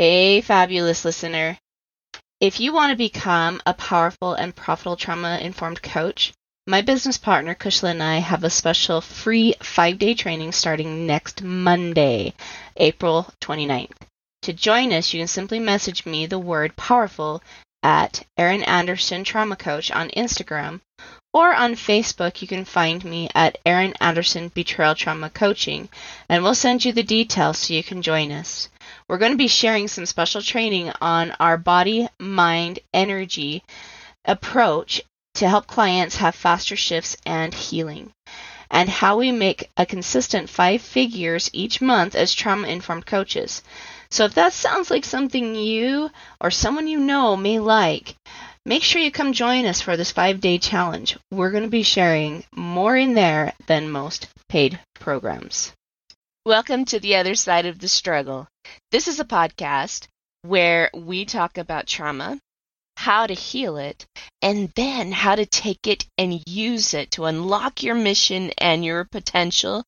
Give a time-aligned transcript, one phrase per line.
[0.00, 1.58] Hey, fabulous listener.
[2.40, 6.32] If you want to become a powerful and profitable trauma informed coach,
[6.66, 11.42] my business partner, Kushla, and I have a special free five day training starting next
[11.42, 12.32] Monday,
[12.78, 13.92] April 29th.
[14.40, 17.42] To join us, you can simply message me the word powerful
[17.82, 20.80] at Erin Anderson Trauma Coach on Instagram,
[21.34, 25.90] or on Facebook, you can find me at Erin Anderson Betrayal Trauma Coaching,
[26.26, 28.70] and we'll send you the details so you can join us.
[29.10, 33.64] We're going to be sharing some special training on our body, mind, energy
[34.24, 35.02] approach
[35.34, 38.12] to help clients have faster shifts and healing,
[38.70, 43.64] and how we make a consistent five figures each month as trauma informed coaches.
[44.12, 48.14] So if that sounds like something you or someone you know may like,
[48.64, 51.18] make sure you come join us for this five day challenge.
[51.32, 55.72] We're going to be sharing more in there than most paid programs.
[56.46, 58.48] Welcome to the other side of the struggle.
[58.92, 60.06] This is a podcast
[60.40, 62.40] where we talk about trauma,
[62.96, 64.06] how to heal it,
[64.40, 69.04] and then how to take it and use it to unlock your mission and your
[69.04, 69.84] potential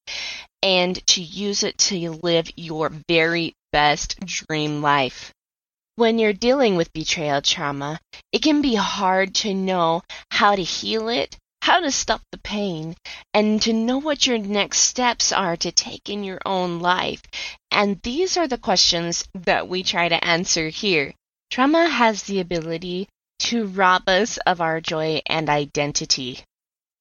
[0.62, 5.33] and to use it to live your very best dream life.
[5.97, 7.98] When you're dealing with betrayal trauma,
[8.31, 12.93] it can be hard to know how to heal it how to stop the pain,
[13.33, 17.23] and to know what your next steps are to take in your own life.
[17.71, 21.15] And these are the questions that we try to answer here.
[21.53, 26.41] Trauma has the ability to rob us of our joy and identity,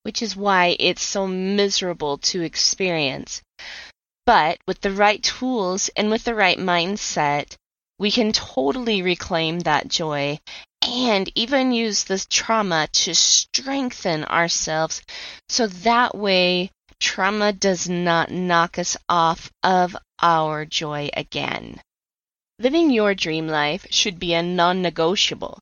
[0.04, 3.42] which is why it's so miserable to experience.
[4.28, 7.56] But with the right tools and with the right mindset,
[7.98, 10.40] we can totally reclaim that joy
[10.82, 15.02] and even use this trauma to strengthen ourselves
[15.50, 21.82] so that way trauma does not knock us off of our joy again.
[22.60, 25.60] Living your dream life should be a non negotiable,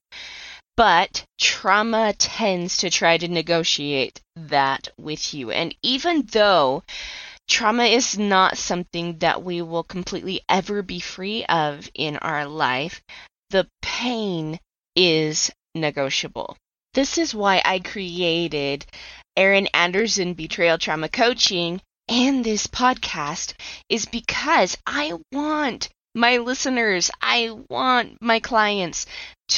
[0.76, 5.52] but trauma tends to try to negotiate that with you.
[5.52, 6.84] And even though
[7.48, 13.02] trauma is not something that we will completely ever be free of in our life,
[13.50, 14.60] the pain
[15.02, 16.58] is negotiable.
[16.94, 18.86] This is why I created
[19.38, 21.80] Erin Anderson Betrayal Trauma Coaching
[22.10, 23.54] and this podcast
[23.88, 29.06] is because I want my listeners, I want my clients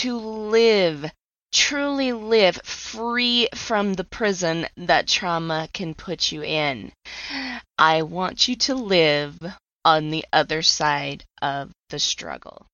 [0.02, 1.10] to live,
[1.52, 6.92] truly live free from the prison that trauma can put you in.
[7.80, 9.40] I want you to live
[9.84, 12.68] on the other side of the struggle.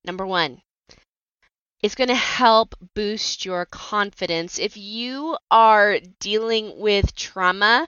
[0.06, 0.62] Number one,
[1.82, 4.60] it's going to help boost your confidence.
[4.60, 7.88] If you are dealing with trauma,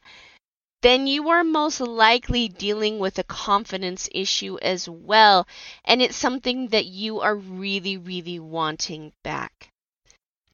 [0.81, 5.47] then you are most likely dealing with a confidence issue as well.
[5.85, 9.69] And it's something that you are really, really wanting back.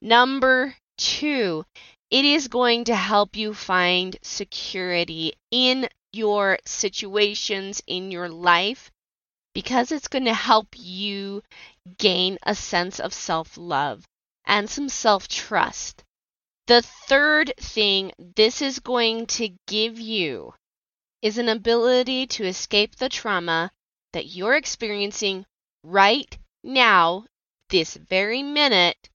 [0.00, 1.64] Number two,
[2.10, 8.90] it is going to help you find security in your situations in your life
[9.58, 11.42] because it's going to help you
[11.98, 14.04] gain a sense of self love
[14.44, 16.04] and some self trust.
[16.68, 20.54] The third thing this is going to give you
[21.22, 23.72] is an ability to escape the trauma
[24.12, 25.44] that you're experiencing
[25.82, 27.24] right now,
[27.68, 29.10] this very minute,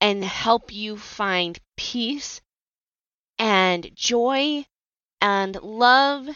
[0.00, 2.40] and help you find peace
[3.38, 4.66] and joy
[5.20, 6.26] and love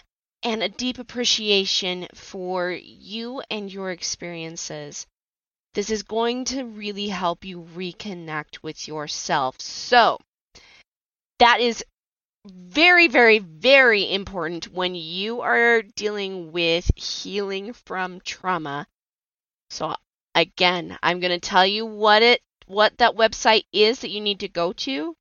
[0.46, 5.04] and a deep appreciation for you and your experiences.
[5.74, 9.60] This is going to really help you reconnect with yourself.
[9.60, 10.20] So,
[11.40, 11.84] that is
[12.46, 18.86] very, very, very important when you are dealing with healing from trauma.
[19.68, 19.96] So,
[20.36, 24.38] again, I'm going to tell you what it what that website is that you need
[24.40, 25.16] to go to.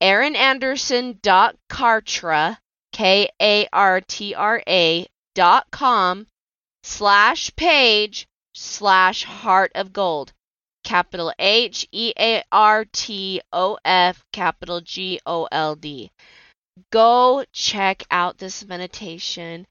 [0.00, 2.58] erinanderson.kartra,
[2.98, 5.06] K A R T R A
[5.36, 6.26] dot com
[6.82, 10.32] slash page slash heart of gold.
[10.82, 16.10] Capital H E A R T O F, capital G O L D.
[16.90, 19.64] Go check out this meditation.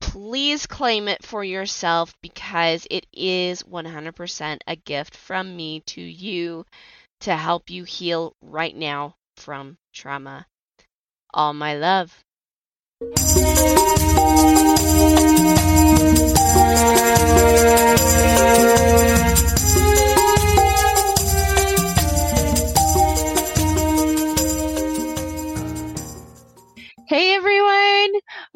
[0.00, 6.66] Please claim it for yourself because it is 100% a gift from me to you
[7.20, 10.44] to help you heal right now from trauma.
[11.36, 12.24] All my love.
[27.06, 27.55] Hey everyone!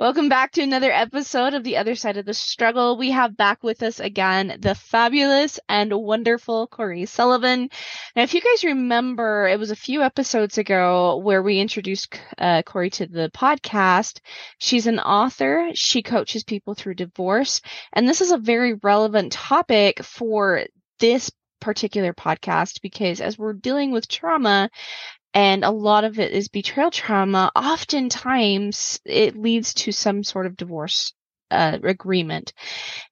[0.01, 2.97] Welcome back to another episode of The Other Side of the Struggle.
[2.97, 7.69] We have back with us again the fabulous and wonderful Coree Sullivan.
[8.17, 12.63] Now, if you guys remember, it was a few episodes ago where we introduced uh,
[12.63, 14.21] Coree to the podcast.
[14.57, 15.69] She's an author.
[15.75, 17.61] She coaches people through divorce.
[17.93, 20.65] And this is a very relevant topic for
[20.99, 21.31] this
[21.61, 24.71] particular podcast because as we're dealing with trauma,
[25.35, 30.57] and a lot of it is betrayal trauma, oftentimes it leads to some sort of
[30.57, 31.13] divorce
[31.51, 32.53] uh, agreement.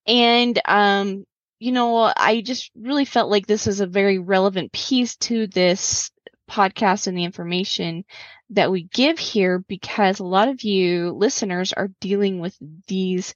[0.07, 1.25] And, um,
[1.61, 6.11] you know, I just really felt like this is a very relevant piece to this
[6.51, 8.05] podcast and the information
[8.51, 12.57] that we give here because a lot of you listeners are dealing with
[12.87, 13.35] these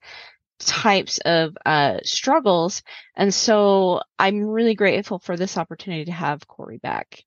[0.59, 2.83] types of uh, struggles.
[3.17, 7.25] And so I'm really grateful for this opportunity to have Coree back.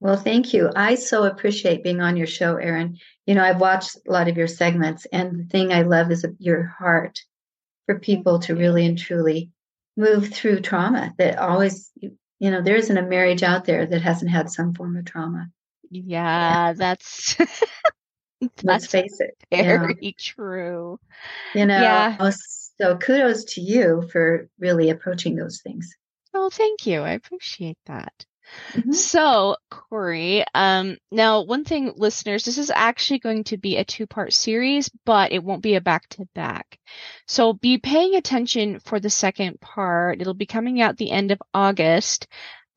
[0.00, 0.70] Well, thank you.
[0.74, 2.98] I so appreciate being on your show, Erin.
[3.26, 6.24] You know, I've watched a lot of your segments, and the thing I love is
[6.38, 7.20] your heart
[7.84, 9.50] for people to really and truly
[9.96, 14.30] move through trauma that always, you know, there isn't a marriage out there that hasn't
[14.30, 15.48] had some form of trauma.
[15.90, 17.34] Yeah, that's.
[18.40, 19.36] that's Let's face it.
[19.50, 20.10] Very yeah.
[20.18, 20.98] true.
[21.54, 22.30] You know, yeah.
[22.30, 25.94] so kudos to you for really approaching those things.
[26.32, 27.02] Oh, thank you.
[27.02, 28.24] I appreciate that.
[28.72, 28.92] Mm-hmm.
[28.92, 34.06] So, Coree, um, now one thing, listeners, this is actually going to be a two
[34.06, 36.78] part series, but it won't be a back to back.
[37.26, 40.20] So be paying attention for the second part.
[40.20, 42.26] It'll be coming out the end of August.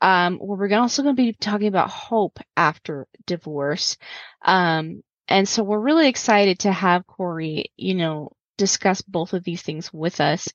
[0.02, 3.96] Um, where we're also going to be talking about hope after divorce.
[4.44, 8.34] Um, and so we're really excited to have Coree, you know,
[8.64, 10.48] discuss both of these things with us.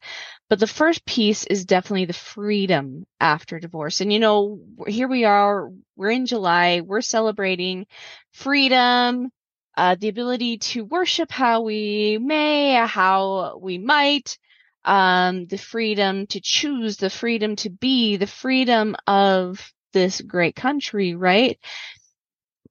[0.48, 4.00] But the first piece is definitely the freedom after divorce.
[4.00, 7.86] And you know, here we are, we're in July, we're celebrating
[8.32, 9.28] freedom,
[9.76, 14.38] uh, the ability to worship how we may, how we might,
[14.86, 21.14] um, the freedom to choose, the freedom to be, the freedom of this great country,
[21.14, 21.58] right?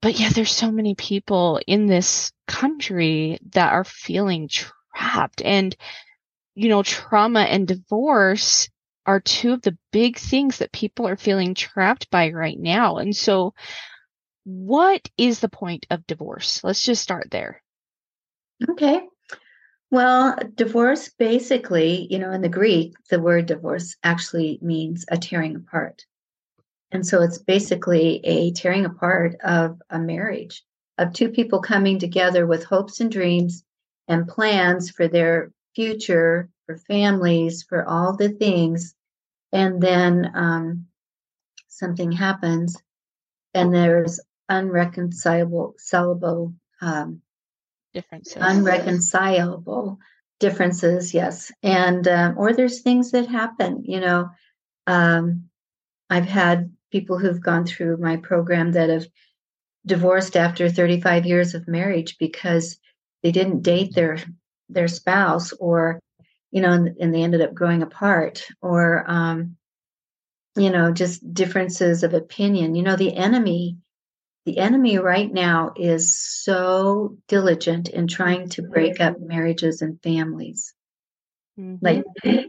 [0.02, 4.48] But yeah, there's so many people in this country that are feeling
[4.98, 5.42] trapped.
[5.42, 5.76] And,
[6.54, 8.68] you know, trauma and divorce
[9.06, 12.98] are two of the big things that people are feeling trapped by right now.
[12.98, 13.54] And so,
[14.44, 16.62] what is the point of divorce?
[16.64, 17.62] Let's just start there.
[18.70, 19.02] Okay.
[19.90, 25.56] Well, divorce basically, you know, in the Greek, the word divorce actually means a tearing
[25.56, 26.04] apart.
[26.90, 30.62] And so it's basically a tearing apart of a marriage,
[30.98, 33.64] of two people coming together with hopes and dreams
[34.08, 38.94] and plans for their future, for families, for all the things.
[39.52, 40.86] And then um,
[41.68, 42.76] something happens,
[43.54, 47.22] and there's unreconcilable, sellable, um,
[47.94, 49.98] differences, unreconcilable
[50.40, 51.14] differences.
[51.14, 53.84] Yes, and um, or there's things that happen.
[53.84, 54.30] You know,
[54.86, 55.48] um,
[56.10, 59.06] I've had people who've gone through my program that have
[59.86, 62.78] divorced after 35 years of marriage because
[63.22, 64.18] they didn't date their
[64.68, 66.00] their spouse or
[66.50, 69.56] you know and, and they ended up growing apart or um
[70.56, 72.74] you know just differences of opinion.
[72.74, 73.78] You know the enemy
[74.44, 80.74] the enemy right now is so diligent in trying to break up marriages and families.
[81.58, 81.84] Mm-hmm.
[81.84, 82.04] like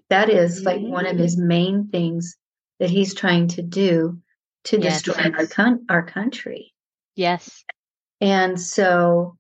[0.10, 2.38] that is like one of his main things
[2.80, 4.20] that he's trying to do
[4.66, 5.02] to yes.
[5.02, 6.74] destroy our, con- our country.
[7.16, 7.64] Yes.
[8.22, 9.39] And so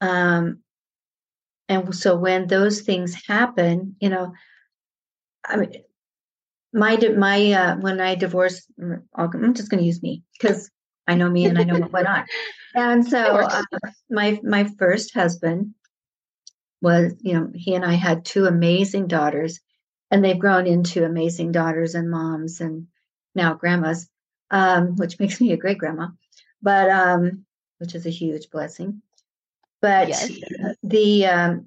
[0.00, 0.60] um,
[1.68, 4.32] and so when those things happen, you know,
[5.46, 5.72] I mean,
[6.72, 10.70] my my uh, when I divorced, mm, I'm just going to use me because
[11.06, 12.24] I know me and I know what went on.
[12.74, 13.62] And so uh,
[14.10, 15.74] my my first husband
[16.82, 19.60] was, you know, he and I had two amazing daughters,
[20.10, 22.86] and they've grown into amazing daughters and moms and
[23.34, 24.08] now grandmas,
[24.50, 26.08] um, which makes me a great grandma.
[26.62, 27.44] but um,
[27.78, 29.02] which is a huge blessing.
[29.80, 30.30] But Yes.
[30.82, 31.66] the um,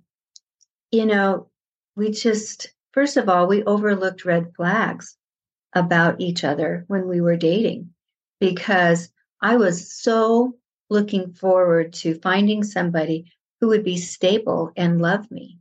[0.91, 1.49] you know,
[1.95, 5.17] we just first of all we overlooked red flags
[5.73, 7.89] about each other when we were dating
[8.39, 9.09] because
[9.41, 10.55] I was so
[10.89, 15.57] looking forward to finding somebody who would be stable and love me.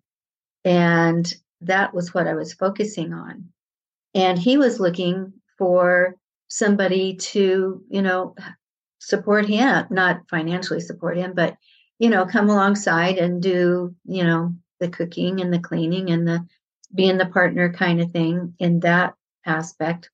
[0.64, 1.32] And
[1.62, 3.48] that was what I was focusing on.
[4.14, 6.16] And he was looking for
[6.48, 8.34] somebody to, you know,
[8.98, 11.56] support him, not financially support him, but,
[12.02, 16.44] you know, come alongside and do, you know, the cooking and the cleaning and the
[16.92, 19.14] being the partner kind of thing in that
[19.46, 20.10] aspect.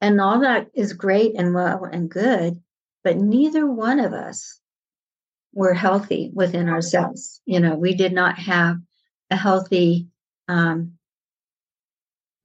[0.00, 2.62] And all that is great and well and good,
[3.04, 4.58] but neither one of us
[5.52, 7.42] were healthy within ourselves.
[7.44, 8.78] You know, we did not have
[9.30, 10.06] a healthy
[10.48, 10.94] um,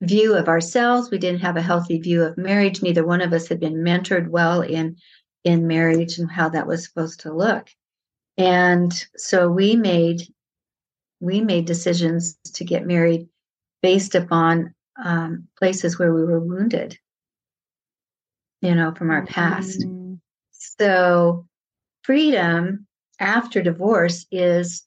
[0.02, 1.10] view of ourselves.
[1.10, 2.82] We didn't have a healthy view of marriage.
[2.82, 4.98] Neither one of us had been mentored well in
[5.42, 7.70] in marriage and how that was supposed to look.
[8.36, 10.22] And so we made
[11.20, 13.28] we made decisions to get married
[13.82, 16.98] based upon um, places where we were wounded,
[18.60, 19.80] you know, from our past.
[19.80, 21.46] Mm, So,
[22.02, 22.86] freedom
[23.18, 24.86] after divorce is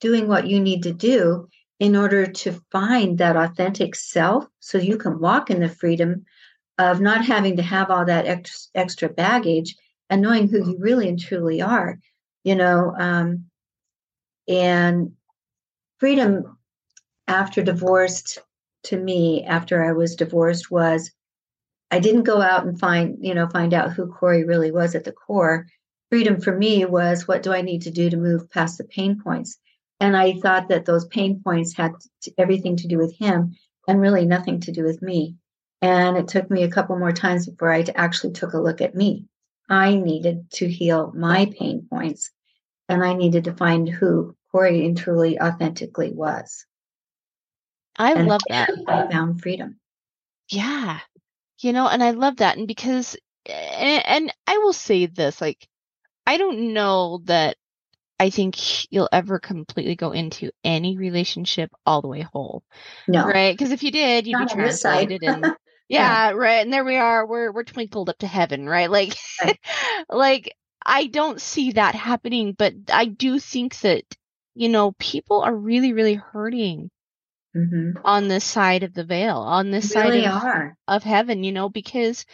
[0.00, 4.98] doing what you need to do in order to find that authentic self so you
[4.98, 6.24] can walk in the freedom
[6.78, 9.76] of not having to have all that extra baggage
[10.08, 11.98] and knowing who you really and truly are,
[12.44, 12.94] you know.
[12.98, 13.46] Um,
[14.48, 15.12] and
[15.98, 16.58] freedom
[17.28, 18.40] after divorced
[18.84, 21.10] to me, after I was divorced, was
[21.90, 25.04] I didn't go out and find, you know, find out who Coree really was at
[25.04, 25.66] the core.
[26.08, 29.20] Freedom for me was what do I need to do to move past the pain
[29.22, 29.58] points?
[30.00, 31.92] And I thought that those pain points had
[32.38, 33.54] everything to do with him
[33.86, 35.36] and really nothing to do with me.
[35.82, 38.94] And it took me a couple more times before I actually took a look at
[38.94, 39.26] me.
[39.70, 42.30] I needed to heal my pain points
[42.88, 46.66] and I needed to find who Coree and truly authentically was.
[47.96, 48.70] I And love that.
[48.88, 49.78] I found freedom.
[50.50, 50.98] Yeah.
[51.60, 52.56] You know, and I love that.
[52.58, 55.68] And because, and, and I will say this, like,
[56.26, 57.56] I don't know that
[58.18, 62.62] I think you'll ever completely go into any relationship all the way whole,
[63.06, 63.56] No, right?
[63.56, 65.08] Because if you did, you'd be Not side.
[65.08, 65.54] translated and
[65.90, 66.60] yeah, right.
[66.62, 67.26] And there we are.
[67.26, 68.90] We're we're twinkled up to heaven, right?
[68.90, 69.56] Like, Right.
[70.08, 74.04] like I don't see that happening, but I do think that
[74.54, 76.90] you know people are really, really hurting
[77.54, 80.76] hmm on this side of the veil, on this side of are.
[80.88, 82.26] of heaven, you know, because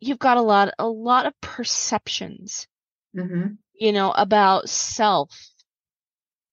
[0.00, 2.68] you've got a lot a lot of perceptions,
[3.14, 5.50] hmm you know, about self.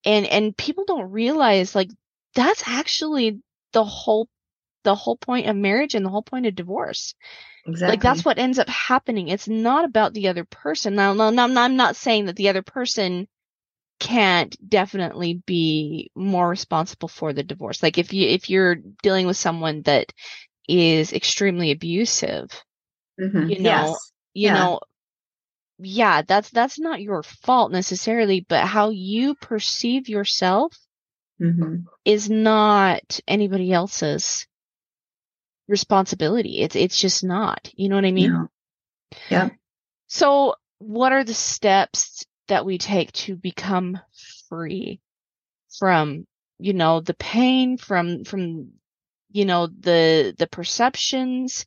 [0.06, 1.90] And and people don't realize like
[2.36, 3.42] that's actually
[3.74, 4.28] the whole
[4.84, 7.14] the whole point of marriage and the whole point of divorce.
[7.66, 7.94] Exactly.
[7.96, 9.28] Like that's what ends up happening.
[9.28, 10.96] It's not about the other person.
[10.96, 13.28] Now, no, no, I'm not- saying that the other person
[14.00, 17.84] can't definitely be more responsible for the divorce.
[17.84, 20.12] Like if you if you're dealing with someone that
[20.68, 22.50] is extremely abusive,
[23.20, 23.50] Mhm.
[23.52, 24.12] you know, Yes.
[24.34, 24.54] you Yeah.
[24.54, 24.80] know,
[25.80, 30.74] yeah, that's that's not your fault necessarily, but how you perceive yourself
[31.40, 34.48] hmm is not anybody else's
[35.68, 36.62] responsibility.
[36.62, 37.72] It's it's just not.
[37.76, 38.50] You know what I mean?
[39.30, 39.44] Yeah.
[39.44, 39.56] Yep.
[40.08, 44.00] So, what are the steps that we take to become
[44.50, 45.00] free
[45.80, 46.28] from,
[46.60, 48.72] you know, the pain from from
[49.32, 51.66] you know the the perceptions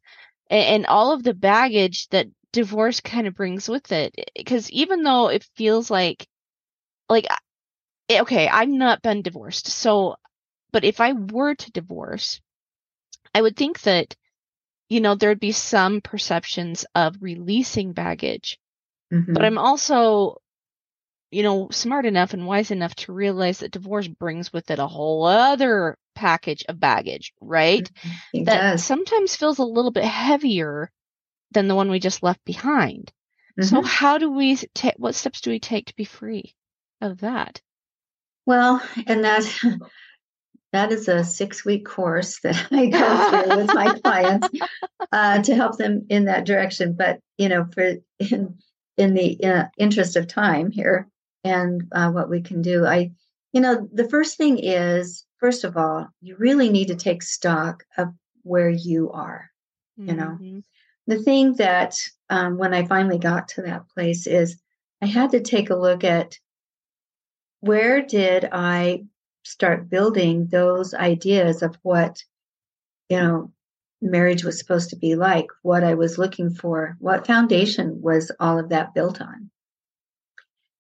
[0.51, 5.03] and, and all of the baggage that divorce kind of brings with it because even
[5.03, 6.27] though it feels like
[7.09, 7.27] like
[8.09, 10.15] eh, okay i've not been divorced so
[10.73, 12.41] but if i were to divorce
[13.35, 14.15] i would think that
[14.89, 18.59] you know there'd be some perceptions of releasing baggage
[19.13, 19.35] Mhm.
[19.35, 20.37] but i'm also
[21.31, 24.87] you know smart enough and wise enough to realize that divorce brings with it a
[24.87, 27.91] whole other package of baggage right
[28.33, 28.85] it that does.
[28.85, 30.91] sometimes feels a little bit heavier
[31.51, 33.13] than the one we just left behind.
[33.61, 33.87] So Mhm.
[33.87, 36.55] how do we take what steps do we take to be free
[37.01, 37.63] of that?
[38.45, 39.45] Well, and that
[40.75, 44.49] that is a six week course that I go through with my clients
[45.13, 46.95] uh, to help them in that direction.
[46.99, 48.57] But you know, for in
[48.97, 51.09] in the uh, interest of time here
[51.43, 53.13] and uh, what we can do, I
[53.53, 57.85] you know the first thing is first of all you really need to take stock
[57.97, 58.09] of
[58.43, 59.51] where you are.
[59.97, 60.39] You know.
[60.41, 60.65] Mhm.
[61.07, 61.97] The thing that
[62.31, 64.57] um, when I finally got to that place is
[65.01, 66.39] I had to take a look at
[67.61, 69.05] where did I
[69.45, 72.23] start building those ideas of what,
[73.09, 73.53] you know,
[74.01, 78.59] marriage was supposed to be like, what I was looking for, what foundation was all
[78.59, 79.51] of that built on.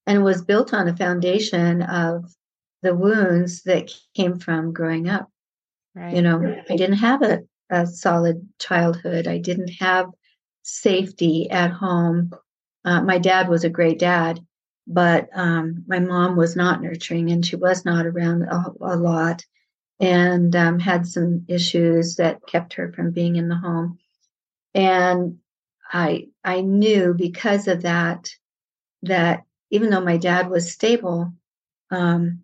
[0.07, 2.35] And was built on a foundation of
[2.83, 5.31] the wounds that came from growing up.
[5.95, 6.15] Right.
[6.15, 7.41] You know, I didn't have a,
[7.71, 9.27] a solid childhood.
[9.27, 10.11] I didn't have
[10.63, 12.33] safety at home.
[12.85, 14.41] Uh, my dad was a great dad,
[14.87, 19.45] but um, my mom was not nurturing and she was not around a, a lot
[20.01, 23.99] and um, had some issues that kept her from being in the home.
[24.75, 25.39] And
[25.91, 28.29] I I knew because of that
[29.03, 31.33] that even though my dad was stable,
[31.91, 32.43] um,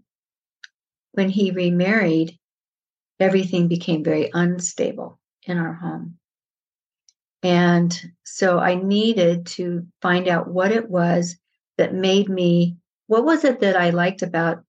[1.12, 2.38] when he remarried,
[3.18, 6.18] everything became very unstable in our home.
[7.42, 11.36] And so I needed to find out what it was
[11.80, 14.62] that made me, what was it that I liked about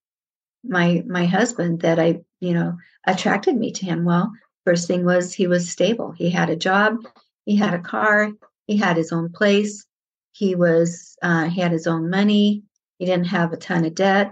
[0.63, 4.05] my my husband that I, you know, attracted me to him?
[4.05, 4.31] Well,
[4.65, 6.13] first thing was he was stable.
[6.13, 6.99] He had a job,
[7.45, 8.31] he had a car,
[8.65, 9.85] he had his own place,
[10.31, 12.63] he was uh, he had his own money,
[12.97, 14.31] he didn't have a ton of debt,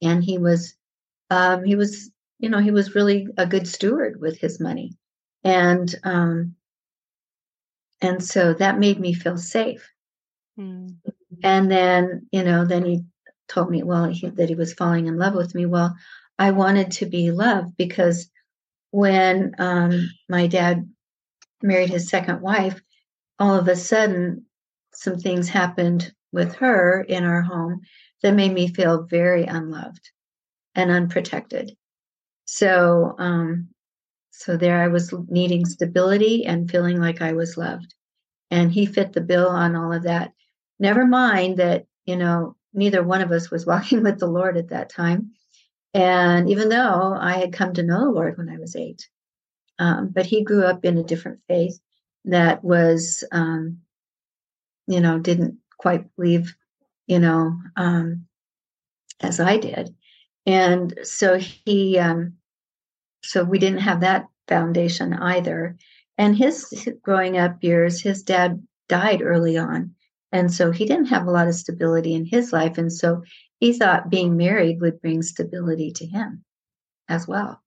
[0.00, 0.76] and he was
[1.28, 4.92] um, he was you know he was really a good steward with his money,
[5.42, 6.54] and um,
[8.00, 9.90] and so that made me feel safe.
[10.56, 10.96] Mm.
[11.42, 13.04] And then you know then he
[13.48, 15.66] told me well he, that he was falling in love with me.
[15.66, 15.94] Well,
[16.38, 18.30] I wanted to be loved because
[18.90, 20.88] when um, my dad
[21.62, 22.80] married his second wife,
[23.38, 24.46] all of a sudden
[24.92, 27.80] some things happened with her in our home
[28.22, 30.10] that made me feel very unloved
[30.74, 31.76] and unprotected.
[32.46, 33.68] So, um,
[34.30, 37.94] so there I was needing stability and feeling like I was loved.
[38.50, 40.32] And he fit the bill on all of that.
[40.78, 44.68] Never mind that, you know, neither one of us was walking with the Lord at
[44.68, 45.32] that time.
[45.92, 49.08] And even though I had come to know the Lord when I was eight,
[49.78, 51.78] um, but he grew up in a different faith
[52.24, 53.78] that was, um,
[54.86, 56.54] you know, didn't quite believe,
[57.06, 58.26] you know, um,
[59.20, 59.94] as I did.
[60.46, 62.34] And so he, um,
[63.22, 65.76] so we didn't have that foundation either.
[66.18, 69.94] And his growing up years, his dad died early on.
[70.34, 72.76] And so he didn't have a lot of stability in his life.
[72.76, 73.22] And so
[73.60, 76.44] he thought being married would bring stability to him
[77.08, 77.62] as well.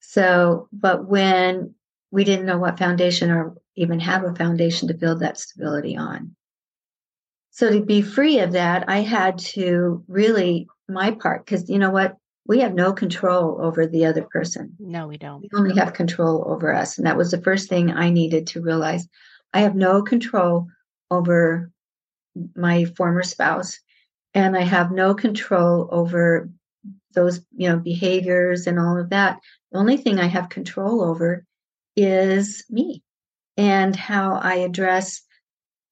[0.00, 1.74] So, but when
[2.10, 6.36] we didn't know what foundation or even have a foundation to build that stability on.
[7.52, 11.90] So to be free of that, I had to really my part because you know
[11.90, 15.92] what we have no control over the other person no we don't we only have
[15.94, 19.08] control over us and that was the first thing i needed to realize
[19.52, 20.68] i have no control
[21.10, 21.72] over
[22.54, 23.78] my former spouse
[24.34, 26.50] and i have no control over
[27.14, 29.40] those you know behaviors and all of that.
[29.72, 31.44] The only thing i have control over
[31.96, 33.02] is me
[33.56, 35.22] and how i address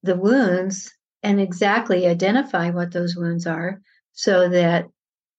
[0.02, 3.80] the wounds and exactly identify what those wounds are
[4.12, 4.87] so that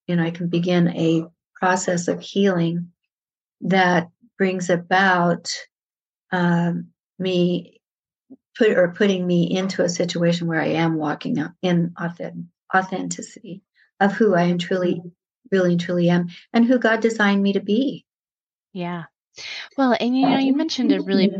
[0.07, 2.91] you know I can begin a process of healing
[3.61, 5.51] that brings about
[6.31, 6.87] um,
[7.17, 7.79] me
[8.57, 11.93] put or putting me into a situation where I am walking in
[12.73, 13.61] authenticity
[13.99, 15.01] of who I am truly,
[15.51, 18.05] really and truly am, and who God designed me to be.
[18.73, 19.03] Yeah.
[19.77, 21.31] Well, and you know, you mentioned a really,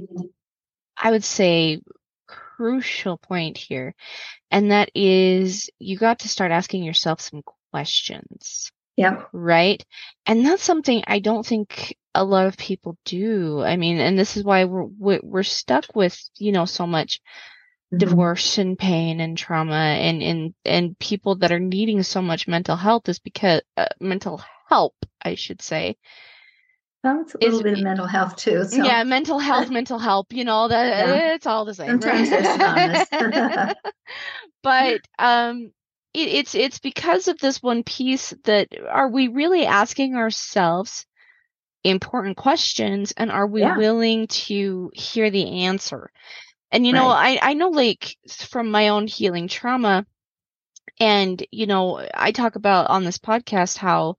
[0.97, 1.81] I would say,
[2.27, 3.93] crucial point here,
[4.51, 8.71] and that is you got to start asking yourself some questions.
[8.97, 9.23] Yeah.
[9.33, 9.83] Right.
[10.25, 13.61] And that's something I don't think a lot of people do.
[13.61, 17.97] I mean, and this is why we're, we're stuck with, you know, so much mm-hmm.
[17.97, 22.75] divorce and pain and trauma and, and, and people that are needing so much mental
[22.75, 25.97] health is because, uh, mental help, I should say.
[27.03, 28.63] Well, it's a little is, bit of mental health too.
[28.63, 28.83] So.
[28.83, 31.33] Yeah, mental health, mental help, you know, that yeah.
[31.35, 32.01] it's all the same.
[32.01, 32.31] Sometimes
[33.11, 33.75] right?
[34.63, 35.71] but, um,
[36.15, 41.05] it, it's it's because of this one piece that are we really asking ourselves
[41.89, 43.77] important questions and are we yeah.
[43.77, 46.11] willing to hear the answer
[46.71, 47.39] and you know right.
[47.41, 50.05] i i know like from my own healing trauma
[50.99, 54.15] and you know i talk about on this podcast how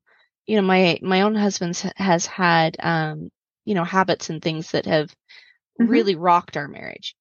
[0.47, 3.31] you know my my own husband has had um
[3.65, 5.09] you know habits and things that have
[5.81, 5.87] mm-hmm.
[5.87, 7.17] really rocked our marriage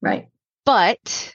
[0.00, 0.28] right
[0.64, 1.34] but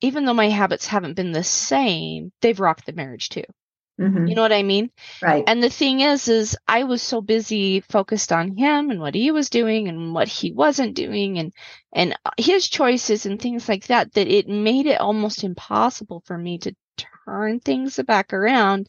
[0.00, 3.44] even though my habits haven't been the same, they've rocked the marriage too.
[4.00, 4.26] Mm-hmm.
[4.26, 4.90] You know what I mean?
[5.22, 5.42] Right.
[5.46, 9.30] And the thing is, is I was so busy focused on him and what he
[9.30, 11.52] was doing and what he wasn't doing and,
[11.94, 16.58] and his choices and things like that, that it made it almost impossible for me
[16.58, 16.74] to
[17.24, 18.88] turn things back around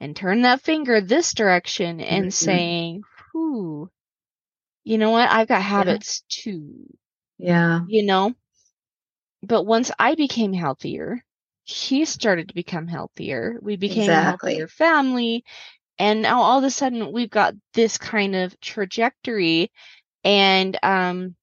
[0.00, 2.30] and turn that finger this direction and mm-hmm.
[2.30, 3.02] saying,
[3.32, 3.88] whew,
[4.82, 5.30] you know what?
[5.30, 6.86] I've got habits too,
[7.38, 7.82] Yeah.
[7.86, 8.34] you know?
[9.44, 11.24] But once I became healthier,
[11.64, 13.58] he started to become healthier.
[13.62, 14.16] We became Exactly.
[14.16, 15.44] a healthier family.
[15.98, 19.70] And now all of a sudden we've got this kind of trajectory.
[20.24, 21.36] And, um,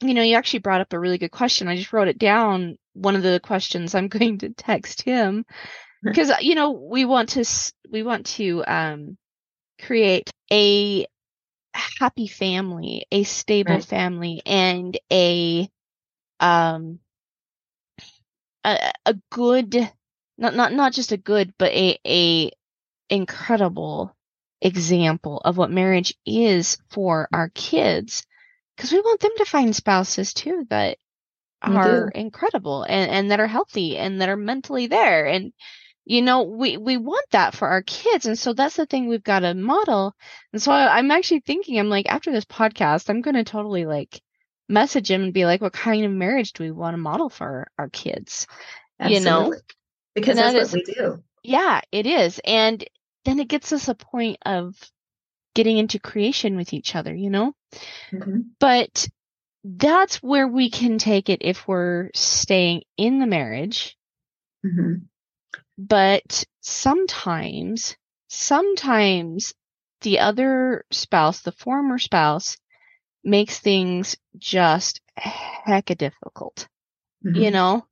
[0.00, 1.68] you know, you actually brought up a really good question.
[1.68, 2.76] I just wrote it down.
[2.94, 5.44] One of the questions I'm going to text him
[6.04, 7.44] because, you know, we want to,
[7.90, 9.16] we want to, um,
[9.80, 11.06] create a
[11.74, 13.80] happy family, a stable Right.
[13.80, 15.68] family and a,
[16.40, 16.98] um,
[18.66, 19.74] a, a good
[20.38, 22.52] not not not just a good but a a
[23.10, 24.14] incredible
[24.62, 28.26] example of what marriage is for our kids
[28.76, 30.98] because we want them to find spouses too that
[31.64, 32.12] We are do.
[32.14, 35.26] incredible and and that are healthy and that are mentally there.
[35.26, 35.52] And
[36.06, 38.26] you know we we want that for our kids.
[38.26, 40.14] And so that's the thing we've got to model.
[40.52, 43.86] And so I, i'm actually thinking i'm like after this podcast i'm going to totally
[43.86, 44.20] like
[44.68, 47.68] message him and be like what kind of marriage do we want to model for
[47.78, 48.46] our kids
[49.06, 49.54] you know
[50.14, 51.22] Because that's that what is- we do.
[51.42, 52.40] yeah, it is.
[52.44, 52.82] And
[53.26, 54.74] then it gets us a point of
[55.54, 57.52] getting into creation with each other, you know?
[58.12, 58.46] Mhm.
[58.58, 59.08] But
[59.64, 63.96] that's where we can take it if we're staying in the marriage.
[64.64, 65.02] Mhm.
[65.78, 67.96] But sometimes,
[68.28, 69.52] sometimes
[70.00, 72.56] the other spouse, the former spouse,
[73.26, 76.68] makes things just hecka difficult,
[77.32, 77.52] you Mhm.
[77.52, 77.86] know?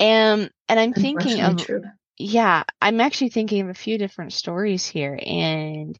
[0.00, 1.82] And, and I'm thinking of, true.
[2.18, 5.98] yeah, I'm actually thinking of a few different stories here, and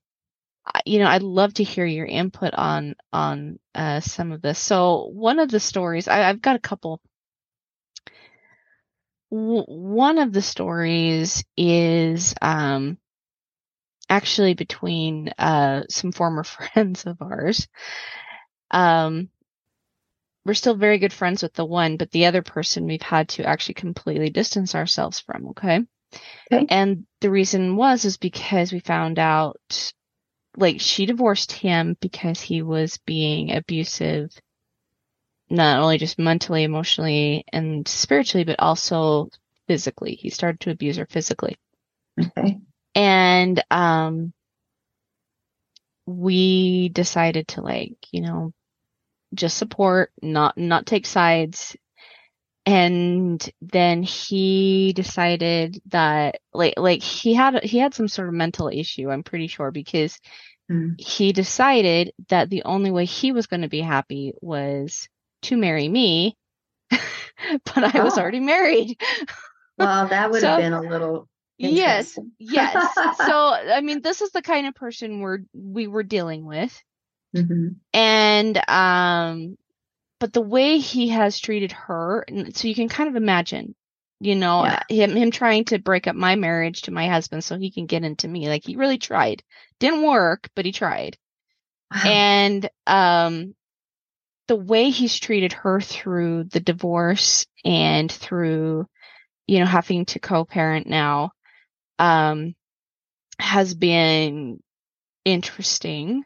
[0.87, 4.59] you know, I'd love to hear your input on on uh, some of this.
[4.59, 7.01] So one of the stories, I, I've got a couple.
[9.33, 12.99] W- one of the stories is um,
[14.09, 17.69] actually between uh, some former friends of ours.
[18.71, 19.29] Um,
[20.45, 23.45] we're still very good friends with the one, but the other person we've had to
[23.45, 25.49] actually completely distance ourselves from.
[25.49, 25.81] Okay.
[26.53, 26.67] Okay.
[26.69, 29.93] And the reason was is because we found out
[30.57, 34.31] like she divorced him because he was being abusive
[35.49, 39.29] not only just mentally, emotionally, and spiritually, but also
[39.67, 40.15] physically.
[40.15, 41.59] He started to abuse her physically.
[42.19, 42.59] Okay.
[42.95, 44.33] And um
[46.07, 48.53] we decided to like, you know,
[49.35, 51.77] just support, not not take sides.
[52.67, 58.69] And then he decided that like like he had he had some sort of mental
[58.69, 60.19] issue, I'm pretty sure, because
[60.71, 61.01] Mm.
[61.01, 65.09] he decided that the only way he was going to be happy was
[65.43, 66.37] to marry me,
[66.91, 68.21] but I was Oh.
[68.21, 69.01] already married.
[69.77, 72.75] Well, that would So- have been a little Yes, yes.
[73.17, 76.81] So, I mean, this is the kind of person we're we were dealing with,
[77.35, 77.77] Mhm.
[77.93, 79.57] and um,
[80.21, 83.75] but the way he has treated her, so you can kind of imagine,
[84.21, 84.83] you know, Yeah.
[84.89, 88.05] him him trying to break up my marriage to my husband so he can get
[88.05, 88.49] into me.
[88.49, 89.43] Like he really tried,
[89.81, 91.19] didn't work, but he tried.
[91.93, 92.03] Wow.
[92.11, 93.55] and um
[94.49, 98.87] the way he's treated her through the divorce and through
[99.47, 101.33] you know having to co-parent now
[101.99, 102.55] um
[103.39, 104.61] has been
[105.25, 106.25] interesting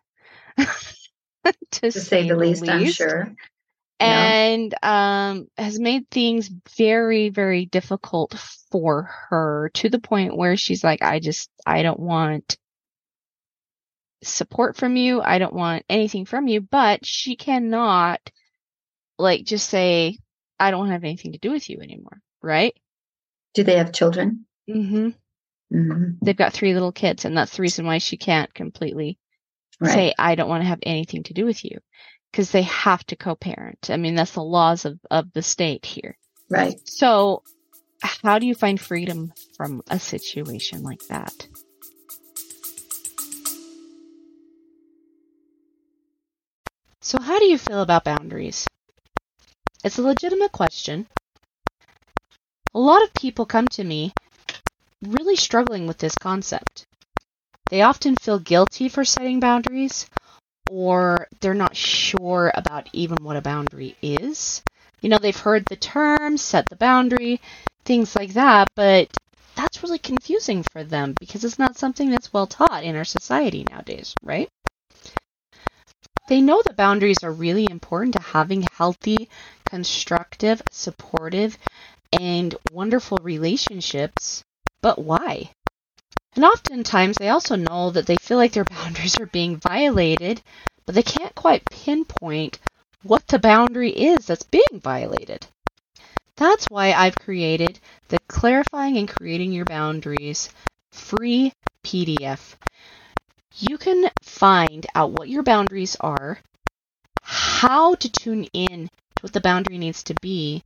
[0.57, 3.33] to, to say the least, I'm sure.
[4.01, 4.33] Yeah.
[4.35, 8.35] and um has made things very very difficult
[8.71, 12.57] for her to the point where she's like I just I don't want
[14.23, 15.21] support from you.
[15.21, 18.21] I don't want anything from you, but she cannot
[19.19, 20.19] like just say
[20.59, 22.75] I don't have anything to do with you anymore, right?
[23.55, 24.47] Do they have children?
[24.69, 25.15] Mhm.
[25.73, 26.19] Mhm.
[26.23, 29.19] They've got three little kids and that's the reason why she can't completely
[29.81, 29.93] Right.
[29.93, 31.79] say I don't want to have anything to do with you
[32.31, 33.91] because they have to co-parent.
[33.91, 36.17] I mean, that's the laws of of the state here.
[36.51, 36.81] Right.
[36.89, 37.43] So,
[38.03, 41.49] how do you find freedom from a situation like that?
[47.01, 48.67] So, how do you feel about boundaries?
[49.85, 51.07] It's a legitimate question.
[52.75, 54.13] A lot of people come to me
[55.03, 56.87] really struggling with this concept.
[57.71, 60.07] They often feel guilty for setting boundaries,
[60.71, 64.63] or they're not sure about even what a boundary is.
[65.01, 67.41] You know, they've heard the term, set the boundary,
[67.85, 69.09] things like that, but
[69.57, 73.65] that's really confusing for them because it's not something that's well taught in our society
[73.71, 74.49] nowadays, right?
[76.29, 79.29] They know that boundaries are really important to having healthy,
[79.65, 81.59] constructive, supportive,
[82.13, 84.43] and wonderful relationships,
[84.81, 85.51] but why?
[86.35, 90.43] And oftentimes they also know that they feel like their boundaries are being violated,
[90.87, 92.59] but they can't quite pinpoint
[93.03, 95.47] what the boundary is that's being violated.
[96.37, 100.51] That's why I've created the Clarifying and Creating Your Boundaries
[100.91, 101.53] free
[101.85, 102.57] PDF.
[103.59, 106.41] You can find out what your boundaries are,
[107.23, 110.63] how to tune in to what the boundary needs to be,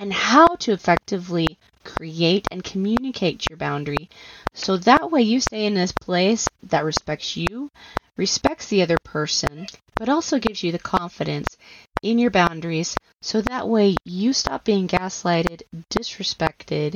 [0.00, 4.08] and how to effectively create and communicate your boundary
[4.54, 7.70] so that way you stay in this place that respects you,
[8.16, 11.56] respects the other person, but also gives you the confidence
[12.02, 16.94] in your boundaries so that way you stop being gaslighted, disrespected,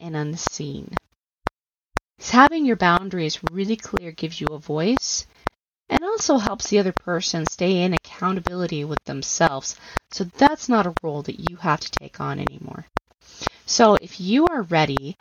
[0.00, 0.90] and unseen.
[2.18, 5.26] So having your boundaries really clear gives you a voice
[6.14, 9.74] also helps the other person stay in accountability with themselves.
[10.12, 12.86] So that's not a role that you have to take on anymore.
[13.66, 15.16] So if you are ready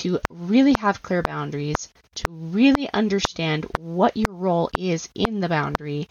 [0.00, 6.08] to really have clear boundaries, to really understand what your role is in the boundary,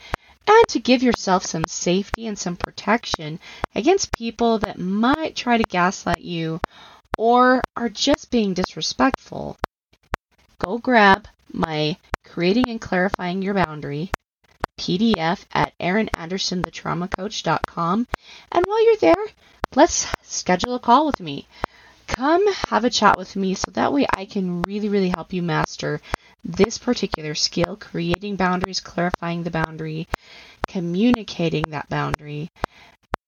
[0.48, 3.38] and to give yourself some safety and some protection
[3.76, 6.62] against people that might try to gaslight you
[7.18, 9.58] or are just being disrespectful,
[10.58, 14.10] go grab my Creating and Clarifying Your Boundary
[14.82, 18.08] PDF at erinandersonthetraumacoach.com.
[18.52, 19.28] And while you're there,
[19.76, 21.46] let's schedule a call with me.
[22.08, 25.44] Come have a chat with me so that way I can really, really help you
[25.44, 26.02] master
[26.44, 30.08] this particular skill creating boundaries, clarifying the boundary,
[30.68, 32.50] communicating that boundary,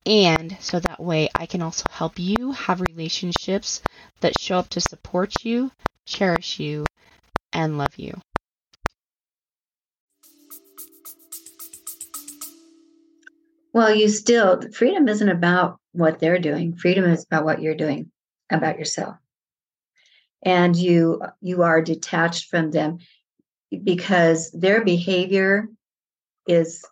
[0.07, 3.83] and so that way I can also help you have relationships
[4.21, 5.69] that show up to support you,
[6.05, 6.87] cherish you,
[7.53, 8.19] and love you.
[13.73, 16.75] Well, you still, freedom isn't about what they're doing.
[16.75, 18.11] Freedom is about what you're doing
[18.51, 19.15] about yourself.
[20.43, 22.99] And you you are detached from them
[23.83, 25.69] because their behavior
[26.47, 26.85] is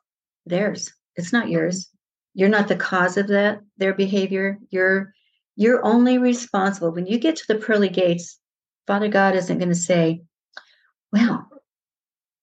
[0.46, 0.92] theirs.
[1.16, 1.90] It's not yours.
[2.34, 4.58] You're not the cause of that their behavior.
[4.70, 5.14] You're
[5.58, 8.40] you're only responsible when you get to the pearly gates.
[8.88, 10.24] Father God isn't going to say,
[11.12, 11.48] "Well,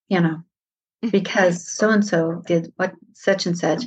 [0.09, 0.43] you know,
[1.11, 3.83] because so and so did what such and such."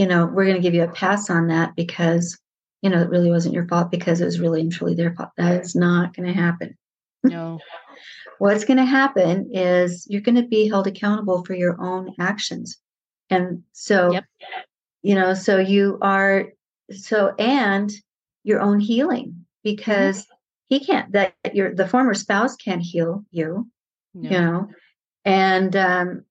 [0.00, 2.38] You know, we're going to give you a pass on that because,
[2.80, 5.28] you know, it really wasn't your fault because it was really and truly their fault.
[5.36, 6.74] That is not going to happen.
[7.22, 7.58] No.
[8.38, 12.78] What's going to happen is you're going to be held accountable for your own actions.
[13.28, 14.24] And so, yep.
[15.02, 16.46] you know, so you are,
[16.90, 17.92] so, and
[18.42, 20.34] your own healing because mm-hmm.
[20.70, 23.68] he can't, that your, the former spouse can't heal you,
[24.14, 24.30] no.
[24.30, 24.68] you know,
[25.26, 26.24] and, um,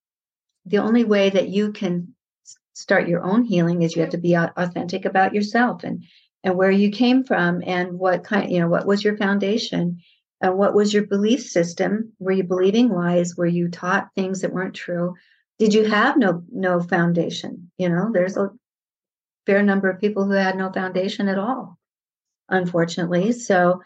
[0.65, 2.15] the only way that you can
[2.79, 6.05] start your own healing is you have to be authentic about yourself and
[6.45, 9.99] and where you came from and what kind you know what was your foundation
[10.41, 12.13] and what was your belief system?
[12.19, 13.35] Were you believing lies?
[13.35, 15.15] Were you taught things that weren't true?
[15.57, 17.69] Did you have no no foundation?
[17.77, 18.51] You know there's a
[19.45, 21.77] fair number of people who had no foundation at all
[22.47, 23.33] unfortunately.
[23.33, 23.81] So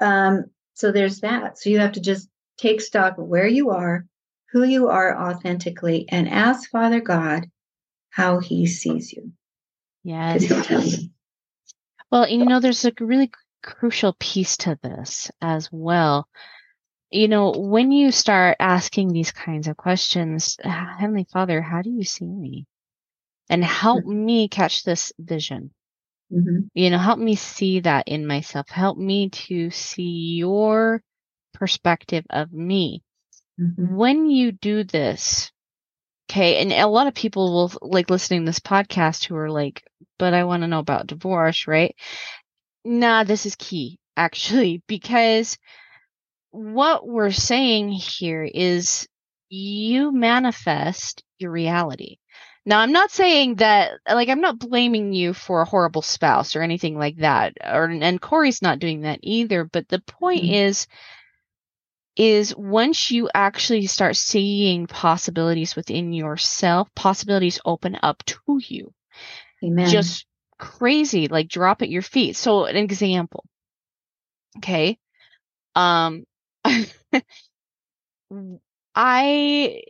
[0.00, 1.58] um so there's that.
[1.58, 4.06] So you have to just take stock of where you are
[4.52, 7.46] who you are authentically and ask father god
[8.18, 9.30] how he sees you.
[10.02, 10.50] Yes.
[12.10, 13.30] Well, you know, there's a really
[13.62, 16.26] crucial piece to this as well.
[17.10, 22.02] You know, when you start asking these kinds of questions, Heavenly Father, how do you
[22.02, 22.66] see me?
[23.48, 24.24] And help mm-hmm.
[24.24, 25.70] me catch this vision.
[26.32, 26.66] Mm-hmm.
[26.74, 28.68] You know, help me see that in myself.
[28.68, 31.02] Help me to see your
[31.54, 33.04] perspective of me.
[33.60, 33.94] Mm-hmm.
[33.94, 35.52] When you do this,
[36.30, 36.56] Okay.
[36.56, 39.82] And a lot of people will like listening to this podcast who are like,
[40.18, 41.94] but I want to know about divorce, right?
[42.84, 45.58] Nah, this is key actually, because
[46.50, 49.08] what we're saying here is
[49.48, 52.16] you manifest your reality.
[52.66, 56.60] Now, I'm not saying that, like, I'm not blaming you for a horrible spouse or
[56.60, 57.54] anything like that.
[57.64, 59.64] Or, and Coree's not doing that either.
[59.64, 60.52] But the point mm-hmm.
[60.52, 60.86] is,
[62.18, 68.92] is once you actually start seeing possibilities within yourself, possibilities open up to you.
[69.64, 69.88] Amen.
[69.88, 70.26] Just
[70.58, 72.34] crazy, like drop at your feet.
[72.34, 73.44] So an example.
[74.58, 74.98] Okay.
[75.76, 76.24] Um
[78.94, 79.82] I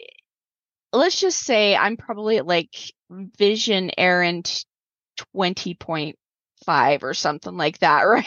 [0.92, 2.76] let's just say I'm probably at like
[3.10, 4.42] vision Erin
[5.34, 8.26] 20.5 or something like that, right?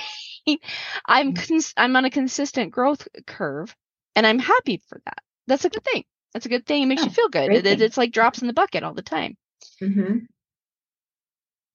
[1.05, 1.47] I'm mm.
[1.47, 3.75] cons- I'm on a consistent growth curve
[4.15, 5.19] and I'm happy for that.
[5.47, 6.03] That's a good thing.
[6.33, 6.83] That's a good thing.
[6.83, 7.51] It makes yeah, you feel good.
[7.51, 9.35] It, it's like drops in the bucket all the time.
[9.81, 10.17] Mm-hmm.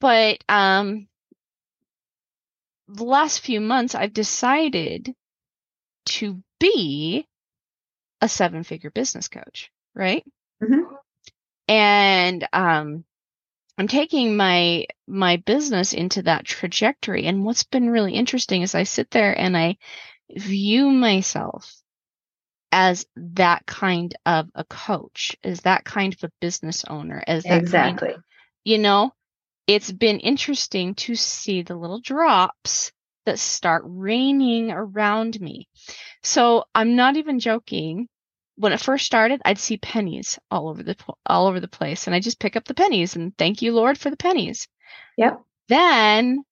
[0.00, 1.08] But um,
[2.88, 5.14] the last few months, I've decided
[6.06, 7.26] to be
[8.20, 10.24] a a seven figure business coach, right?
[10.62, 10.94] Mm-hmm.
[11.68, 13.04] And um,
[13.78, 17.26] I'm taking my my business into that trajectory.
[17.26, 19.76] And what's been really interesting is I sit there and I
[20.30, 21.74] view myself
[22.78, 27.62] as that kind of a coach, as that kind of a business owner, as that
[27.62, 28.08] exactly.
[28.08, 28.24] Kind of,
[28.64, 29.12] you know,
[29.66, 32.92] it's been interesting to see the little drops
[33.24, 35.68] that start raining around me.
[36.22, 38.08] So I'm not even joking.
[38.56, 42.14] When it first started, I'd see pennies all over the all over the place, and
[42.14, 44.68] I just pick up the pennies and thank you, Lord, for the pennies.
[45.16, 45.40] Yep.
[45.68, 46.44] Then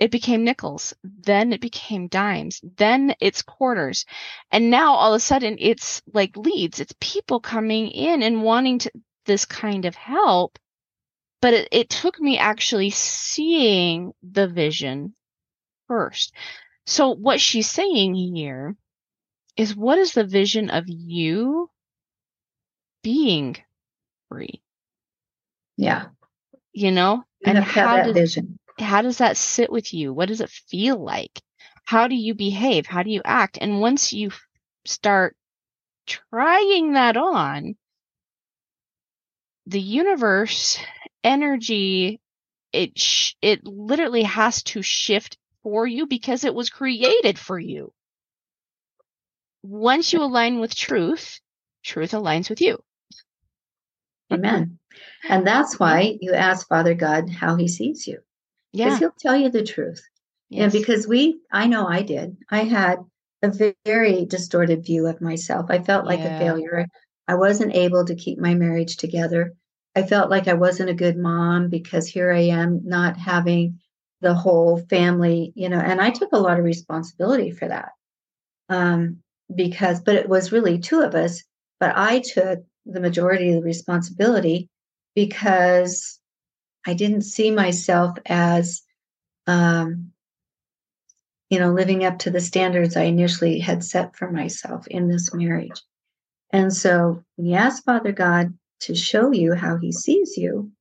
[0.00, 0.94] it became nickels.
[1.04, 2.60] Then it became dimes.
[2.78, 4.06] Then it's quarters.
[4.50, 6.80] And now all of a sudden it's like leads.
[6.80, 8.90] It's people coming in and wanting to,
[9.26, 10.58] this kind of help.
[11.42, 15.14] But it, it took me actually seeing the vision
[15.86, 16.32] first.
[16.86, 18.76] So what she's saying here
[19.58, 21.68] is what is the vision of you
[23.02, 23.58] being
[24.30, 24.62] free?
[25.76, 26.06] Yeah.
[26.72, 27.24] You know?
[27.44, 28.58] And how that vision.
[28.80, 30.12] How does that sit with you?
[30.12, 31.40] What does it feel like?
[31.84, 32.86] How do you behave?
[32.86, 33.58] How do you act?
[33.60, 34.30] And once you
[34.84, 35.36] start
[36.06, 37.76] trying that on,
[39.66, 40.78] the universe
[41.22, 42.20] energy
[42.72, 47.92] it sh- it literally has to shift for you because it was created for you.
[49.62, 51.40] Once you align with truth,
[51.82, 52.78] truth aligns with you.
[54.32, 54.78] Amen.
[55.28, 58.20] And that's why you ask Father God how he sees you.
[58.72, 58.98] Because yeah.
[58.98, 60.02] he'll tell you the truth.
[60.48, 60.62] Yes.
[60.62, 62.98] And because we, I know I did, I had
[63.42, 65.66] a very distorted view of myself.
[65.70, 66.36] I felt like yeah.
[66.36, 66.86] a failure.
[67.26, 69.54] I wasn't able to keep my marriage together.
[69.96, 73.80] I felt like I wasn't a good mom because here I am not having
[74.20, 77.90] the whole family, you know, and I took a lot of responsibility for that.
[78.68, 79.18] Um,
[79.52, 81.42] because, but it was really two of us,
[81.80, 84.68] but I took the majority of the responsibility
[85.14, 86.19] because
[86.86, 88.82] I didn't see myself as,
[89.46, 90.12] um,
[91.50, 95.34] you know, living up to the standards I initially had set for myself in this
[95.34, 95.82] marriage.
[96.52, 100.72] And so when you ask Father God to show you how he sees you,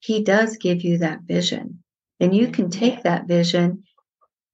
[0.00, 1.82] he does give you that vision
[2.18, 3.84] And you can take that vision.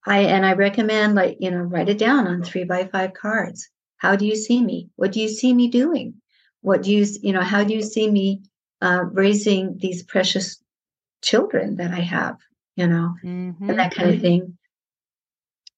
[0.07, 3.69] I and I recommend like, you know, write it down on three by five cards.
[3.99, 4.89] How do you see me?
[4.97, 6.15] What do you see me doing?
[6.63, 8.43] What do you, you know, how do you see me
[8.81, 10.63] uh, raising these precious
[11.23, 12.37] children that I have,
[12.77, 13.71] you know, mm-hmm.
[13.71, 14.57] and that kind of thing.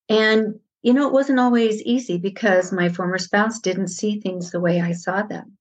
[0.08, 4.60] And, you know, it wasn't always easy because my former spouse didn't see things the
[4.60, 5.56] way I saw them.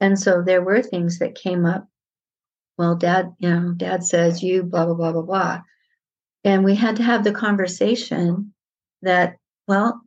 [0.00, 1.86] And so there were things that came up
[2.78, 5.60] well, dad, you know, dad says you blah, blah, blah, blah, blah.
[6.44, 8.52] And we had to have the conversation
[9.02, 9.36] that,
[9.68, 10.00] well,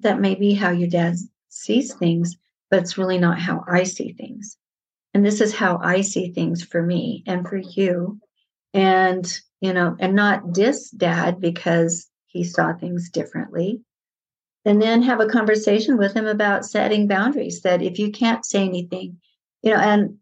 [0.00, 1.14] that may be how your dad
[1.48, 2.36] sees things,
[2.70, 4.58] but it's really not how I see things.
[5.14, 8.20] And this is how I see things for me and for you.
[8.74, 9.26] And,
[9.60, 13.80] you know, and not diss dad because he saw things differently.
[14.66, 18.64] And then have a conversation with him about setting boundaries that if you can't say
[18.64, 19.18] anything,
[19.62, 20.18] you know, and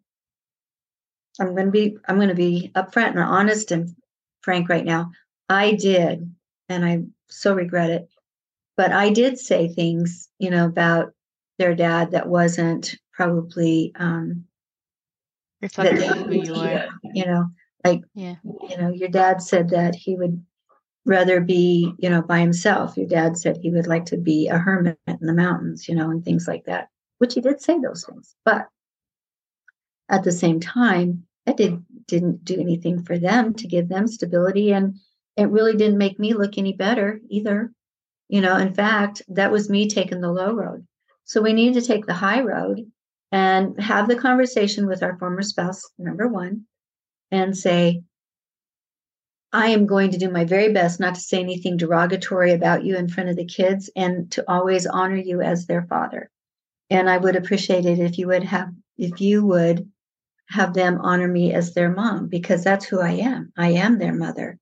[1.40, 3.94] I'm going to be I'm going to be upfront and honest and
[4.42, 5.10] frank right now.
[5.48, 6.34] I did,
[6.68, 8.08] and I so regret it,
[8.76, 11.12] but I did say things, you know, about
[11.58, 14.44] their dad that wasn't probably um,
[15.60, 16.88] reflecting who you are.
[17.14, 17.46] You know,
[17.84, 18.36] like yeah.
[18.44, 20.44] you know, your dad said that he would
[21.04, 22.96] rather be, you know, by himself.
[22.96, 26.10] Your dad said he would like to be a hermit in the mountains, you know,
[26.10, 26.88] and things like that.
[27.18, 28.68] Which he did say those things, but
[30.08, 34.72] at the same time, that did, didn't do anything for them to give them stability.
[34.72, 34.96] And
[35.36, 37.72] it really didn't make me look any better either.
[38.28, 40.86] You know, in fact, that was me taking the low road.
[41.24, 42.80] So we need to take the high road
[43.30, 46.66] and have the conversation with our former spouse, number one,
[47.32, 48.02] and say,
[49.52, 52.96] I am going to do my very best not to say anything derogatory about you
[52.96, 56.30] in front of the kids and to always honor you as their father.
[56.88, 59.90] And I would appreciate it if you would have, if you would
[60.48, 63.52] have them honor me as their mom because that's who I am.
[63.56, 64.58] I am their mother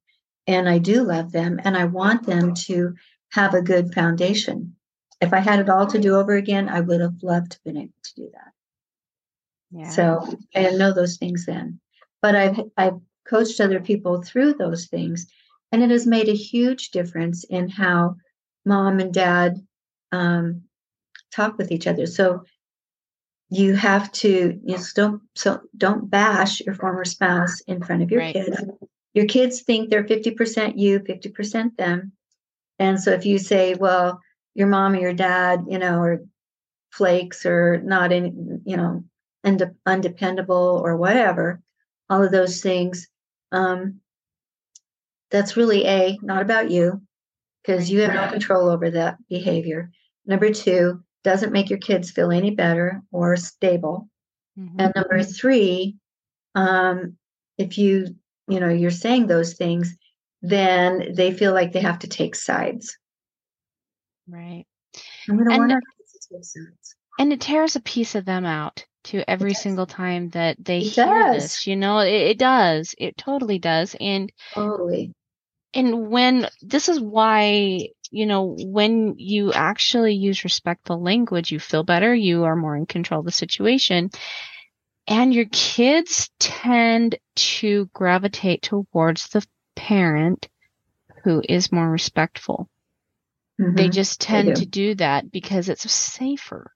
[0.47, 2.95] and I do love them and I want them to
[3.33, 4.77] have a good foundation.
[5.21, 7.77] If I had it all to do over again, I would have loved to been
[7.77, 8.53] able to do that.
[9.71, 9.91] Yeah.
[9.91, 11.81] So I know those things then,
[12.23, 15.27] but I've I've coached other people through those things,
[15.73, 18.17] and it has made a huge difference in how
[18.65, 19.57] mom and dad
[20.13, 20.63] um,
[21.33, 22.07] talk with each other.
[22.07, 22.45] So
[23.51, 28.21] you have to you still so don't bash your former spouse in front of your
[28.21, 28.35] right.
[28.35, 28.63] kids
[29.13, 32.13] your kids think they're 50% you 50% them
[32.79, 34.21] and so if you say well
[34.55, 36.23] your mom or your dad you know or
[36.91, 39.05] flakes or not in you know,
[39.45, 41.61] und- undependable or whatever,
[42.11, 43.09] all of those things.
[43.53, 44.01] Um,
[45.31, 47.01] that's really A, not about you,
[47.63, 49.91] because you have no control over that behavior.
[50.27, 54.09] Number two, doesn't make your kids feel any better or stable.
[54.59, 54.81] Mm-hmm.
[54.81, 55.97] And number three,
[56.55, 57.17] um,
[57.59, 58.17] if you,
[58.49, 59.95] you know, you're saying those things,
[60.43, 62.97] then they feel like they have to take sides.
[64.29, 64.65] Right.
[65.29, 66.97] And and, want our kids to take sides.
[67.19, 70.93] And it tears a piece of them out to every single time that they it
[70.93, 71.43] hear does.
[71.43, 71.67] this.
[71.67, 72.95] You know, it, it does.
[72.99, 73.97] It totally does.
[73.99, 75.15] And totally.
[75.73, 81.85] And when this is why, you know, when you actually use respectful language, you feel
[81.85, 84.11] better, you are more in control of the situation.
[85.07, 89.47] And your kids tend to gravitate towards the
[89.77, 90.49] parent
[91.25, 92.69] who is more respectful.
[93.61, 93.77] Mm-hmm.
[93.77, 94.61] They just tend they do.
[94.61, 96.73] to do that because it's safer.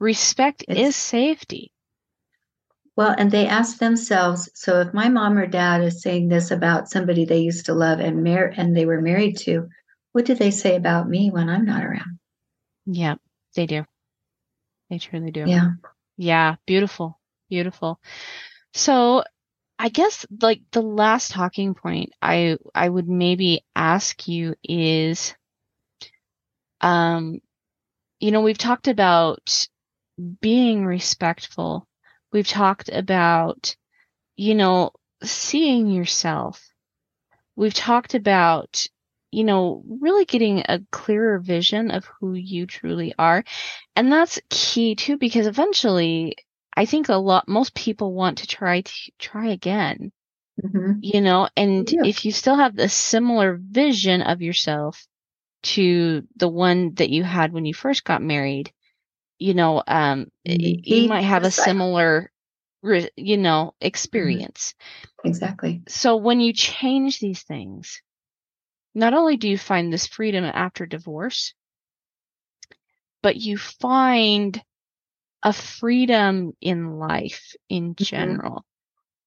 [0.00, 1.72] Respect it's, is safety.
[2.96, 6.88] Well, and they ask themselves, so if my mom or dad is saying this about
[6.88, 9.68] somebody they used to love and mar- and they were married to,
[10.12, 12.18] what do they say about me when I'm not around?
[12.86, 13.16] Yeah,
[13.54, 13.84] they do.
[14.90, 15.44] They truly do.
[15.46, 15.70] Yeah.
[16.16, 17.20] Yeah, beautiful.
[17.48, 18.00] Beautiful.
[18.74, 19.22] So,
[19.78, 25.36] I guess like the last talking point I I would maybe ask you is
[26.80, 27.40] um
[28.18, 29.68] you know, we've talked about
[30.40, 31.88] being respectful
[32.32, 33.74] We've talked about,
[34.36, 34.92] you know,
[35.22, 36.62] seeing yourself.
[37.56, 38.86] We've talked about,
[39.30, 43.44] you know, really getting a clearer vision of who you truly are.
[43.96, 46.36] And that's key too, because eventually
[46.76, 50.12] I think a lot, most people want to try to try again.
[50.62, 50.98] Mm-hmm.
[51.00, 52.02] You know, and yeah.
[52.04, 55.06] if you still have the similar vision of yourself
[55.62, 58.72] to the one that you had when you first got married,
[59.38, 60.80] you know, um, mm-hmm.
[60.82, 62.30] you might have a similar,
[62.82, 63.86] you know, mm-hmm.
[63.86, 64.74] experience.
[65.24, 65.82] Exactly.
[65.88, 68.02] So when you change these things,
[68.94, 71.54] not only do you find this freedom after divorce,
[73.22, 74.62] but you find
[75.42, 78.04] a freedom in life in mm-hmm.
[78.04, 78.52] general.
[78.52, 78.64] Mm-hmm.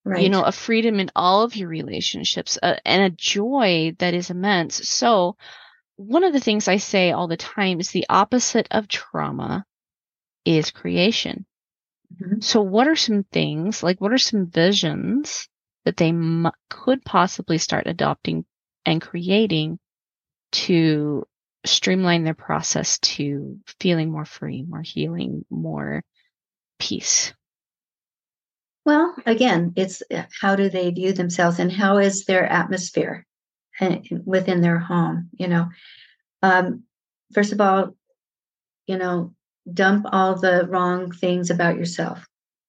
[0.03, 0.23] Right.
[0.23, 4.31] You know, a freedom in all of your relationships uh, and a joy that is
[4.31, 4.89] immense.
[4.89, 5.37] So,
[5.95, 9.63] one of the things I say all the time is the opposite of trauma
[10.45, 11.45] is creation.
[12.21, 12.41] Mm-hmm.
[12.41, 15.47] So, what are some things, like what are some visions
[15.85, 18.45] that they m- could possibly start adopting
[18.85, 19.79] and creating
[20.51, 21.25] to
[21.65, 26.03] streamline their process to feeling more free, more healing, more
[26.79, 27.33] peace?
[28.83, 33.25] Well, again, it's uh, how do they view themselves and how is their atmosphere
[33.79, 35.29] uh, within their home?
[35.33, 35.69] You know,
[36.41, 36.83] um,
[37.33, 37.95] first of all,
[38.87, 39.35] you know,
[39.71, 42.27] dump all the wrong things about yourself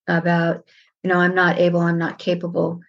[0.08, 0.64] about
[1.02, 2.80] you know i'm not able i'm not capable.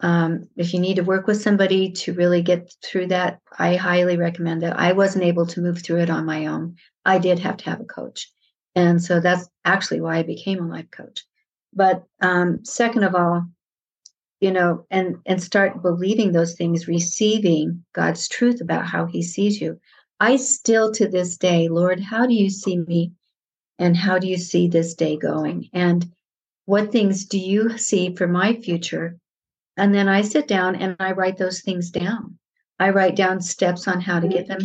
[0.00, 4.16] Um, if you need to work with somebody to really get through that i highly
[4.16, 4.72] recommend it.
[4.74, 6.76] I wasn't able to move through it on my own.
[7.04, 8.28] I did have to have a coach.
[8.74, 11.24] And so that's actually why i became a life coach.
[11.72, 13.46] But um, second of all
[14.40, 19.60] you know and and start believing those things receiving god's truth about how he sees
[19.60, 19.78] you.
[20.18, 23.12] I still to this day lord how do you see me
[23.82, 25.68] and how do you see this day going?
[25.72, 26.08] And
[26.66, 29.18] what things do you see for my future?
[29.76, 32.38] And then i sit down and i write those things down.
[32.78, 34.60] I write down steps on how to get them.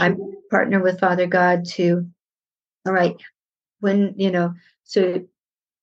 [0.00, 0.22] I mm-hmm.
[0.50, 2.06] partner with father god to
[2.86, 3.16] all right
[3.80, 4.54] when you know
[4.84, 5.22] so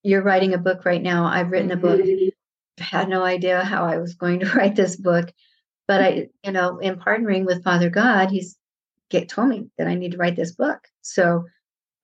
[0.02, 1.26] you're writing a book right now.
[1.26, 2.02] I've written a book.
[2.02, 5.32] I had no idea how i was going to write this book
[5.88, 8.58] but i you know in partnering with father god he's
[9.10, 10.80] get told me that i need to write this book.
[11.02, 11.46] So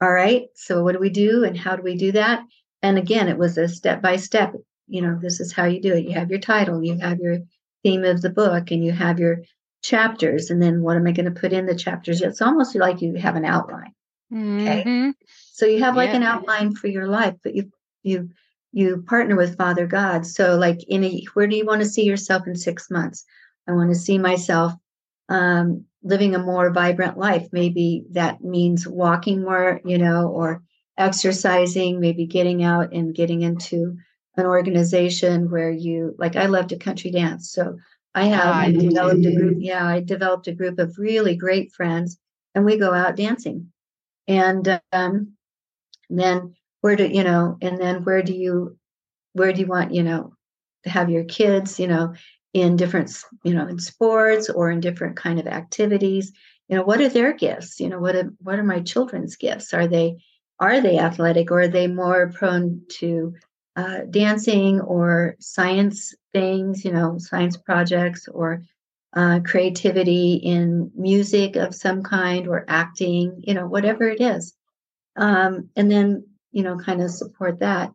[0.01, 2.41] all right, so what do we do and how do we do that?
[2.81, 4.53] And again, it was a step by step.
[4.87, 6.05] You know, this is how you do it.
[6.05, 7.39] You have your title, you have your
[7.83, 9.37] theme of the book, and you have your
[9.81, 10.49] chapters.
[10.49, 12.21] And then what am I going to put in the chapters?
[12.21, 13.93] It's almost like you have an outline.
[14.31, 14.83] Okay.
[14.85, 15.09] Mm-hmm.
[15.53, 16.17] So you have like yeah.
[16.17, 17.71] an outline for your life, but you
[18.03, 18.29] you
[18.73, 20.25] you partner with Father God.
[20.25, 23.23] So like in a where do you want to see yourself in six months?
[23.67, 24.73] I want to see myself
[25.29, 27.47] um, living a more vibrant life.
[27.51, 30.61] Maybe that means walking more, you know, or
[30.97, 33.97] exercising, maybe getting out and getting into
[34.37, 37.51] an organization where you like I love to country dance.
[37.51, 37.77] So
[38.13, 39.57] I have I developed a group.
[39.59, 42.17] Yeah, I developed a group of really great friends
[42.53, 43.71] and we go out dancing.
[44.27, 45.33] And um,
[46.09, 48.77] then where do you know, and then where do you
[49.33, 50.35] where do you want, you know,
[50.83, 52.13] to have your kids, you know,
[52.55, 53.11] in different
[53.43, 56.31] you know in sports or in different kind of activities
[56.67, 59.73] you know what are their gifts you know what are, what are my children's gifts
[59.73, 60.15] are they
[60.59, 63.33] are they athletic or are they more prone to
[63.75, 68.63] uh, dancing or science things, you know, science projects or
[69.13, 74.53] uh, creativity in music of some kind or acting, you know, whatever it is.
[75.17, 77.91] Um, and then, you know, kind of support that.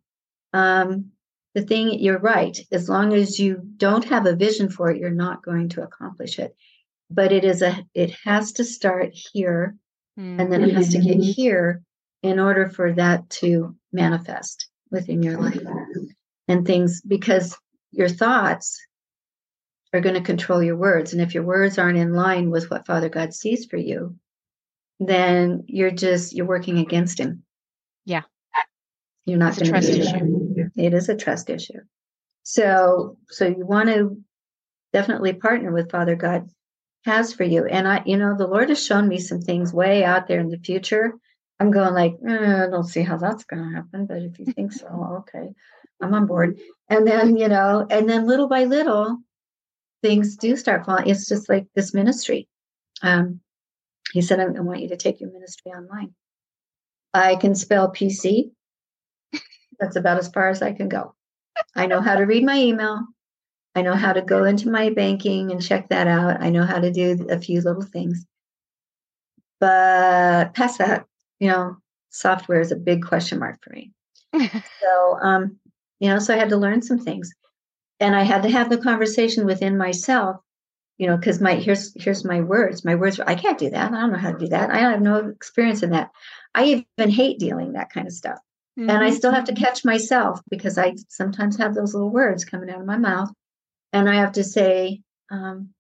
[0.53, 1.10] Um,
[1.55, 5.11] the thing, you're right, as long as you don't have a vision for it, you're
[5.11, 6.55] not going to accomplish it.
[7.11, 9.75] But it is a, it has to start here
[10.19, 10.41] mm-hmm.
[10.41, 11.23] and then it has to get mm-hmm.
[11.23, 11.83] here
[12.23, 15.63] in order for that to manifest within your life
[16.47, 17.57] and things because
[17.91, 18.81] your thoughts
[19.93, 21.13] are going to control your words.
[21.13, 24.17] And if your words aren't in line with what Father God sees for you,
[25.01, 27.43] then you're just you're working against him.
[28.05, 28.23] Yeah.
[29.25, 30.50] You're not going to trust issue.
[30.77, 31.81] It is a trust issue.
[32.43, 34.17] So so you want to
[34.93, 36.49] definitely partner with Father God
[37.05, 37.65] has for you.
[37.65, 40.51] And I, you know, the Lord has shown me some things way out there in
[40.51, 41.13] the future.
[41.59, 44.47] I'm going like, eh, I don't see how that's going to happen, but if you
[44.55, 44.87] think so,
[45.21, 45.51] okay,
[46.01, 46.59] I'm on board.
[46.89, 49.19] And then, you know, and then little by little,
[50.03, 51.09] things do start falling.
[51.09, 52.49] It's just like this ministry.
[53.03, 53.41] Um,
[54.13, 56.15] he said, I, I want you to take your ministry online.
[57.13, 58.51] I can spell PC.
[59.81, 61.15] That's about as far as I can go.
[61.75, 63.01] I know how to read my email.
[63.75, 66.43] I know how to go into my banking and check that out.
[66.43, 68.25] I know how to do a few little things.
[69.61, 71.07] But past that,
[71.39, 71.77] you know,
[72.11, 73.93] software is a big question mark for me.
[74.81, 75.59] so, um,
[76.01, 77.33] you know, so I had to learn some things
[78.01, 80.37] and I had to have the conversation within myself,
[80.99, 82.85] you know, because my here's here's my words.
[82.85, 83.93] My words I can't do that.
[83.93, 84.71] I don't know how to do that.
[84.71, 86.11] I have no experience in that.
[86.55, 88.39] I even hate dealing that kind of stuff.
[88.81, 88.89] Mm-hmm.
[88.89, 92.71] And I still have to catch myself because I sometimes have those little words coming
[92.71, 93.31] out of my mouth.
[93.93, 95.75] And I have to say, um,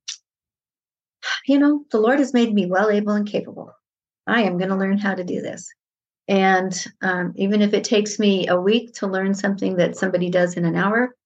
[1.46, 3.72] you know, the Lord has made me well able and capable.
[4.26, 5.72] I am going to learn how to do this.
[6.28, 10.58] And um, even if it takes me a week to learn something that somebody does
[10.58, 11.16] in an hour,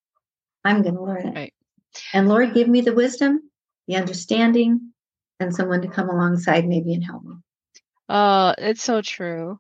[0.65, 1.35] I'm going to learn it.
[1.35, 1.55] Right.
[2.13, 3.51] And Lord, give me the wisdom,
[3.89, 4.93] the understanding,
[5.41, 7.35] and someone to come alongside maybe and help me.
[8.09, 9.59] Oh, it's so true.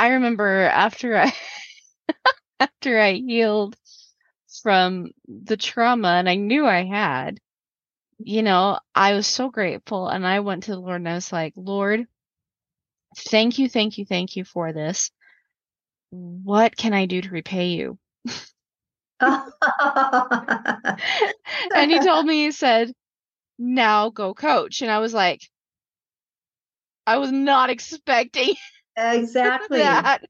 [0.00, 1.30] I remember after I
[2.60, 3.76] after I healed
[4.62, 7.38] from the trauma and I knew I had,
[8.18, 11.30] you know, I was so grateful and I went to the Lord and I was
[11.30, 12.06] like, Lord,
[13.14, 15.10] thank you, thank you, thank you for this.
[16.08, 17.98] What can I do to repay you?
[19.20, 19.50] and
[21.90, 22.90] he told me, he said,
[23.58, 24.80] now go coach.
[24.80, 25.42] And I was like,
[27.06, 28.54] I was not expecting
[28.96, 30.22] exactly that.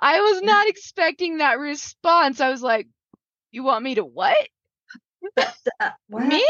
[0.00, 2.40] I was not expecting that response.
[2.40, 2.88] I was like,
[3.50, 4.48] you want me to what?
[5.36, 6.26] Uh, what?
[6.26, 6.46] Me?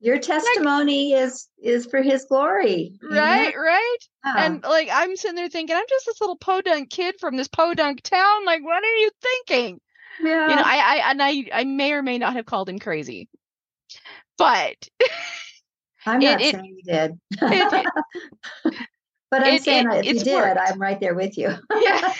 [0.00, 2.92] Your testimony like, is is for his glory.
[3.02, 3.96] Right, right.
[4.24, 4.44] Yeah.
[4.44, 8.02] And like I'm sitting there thinking, I'm just this little podunk kid from this podunk
[8.02, 8.44] town.
[8.44, 9.80] Like, what are you thinking?
[10.22, 10.50] Yeah.
[10.50, 13.28] You know, I, I and I I may or may not have called him crazy.
[14.36, 14.76] But
[16.04, 17.18] I'm not it, saying you did.
[17.40, 17.86] It,
[19.34, 20.60] but I'm saying if you did, worked.
[20.64, 21.48] I'm right there with you.
[21.80, 22.14] yeah.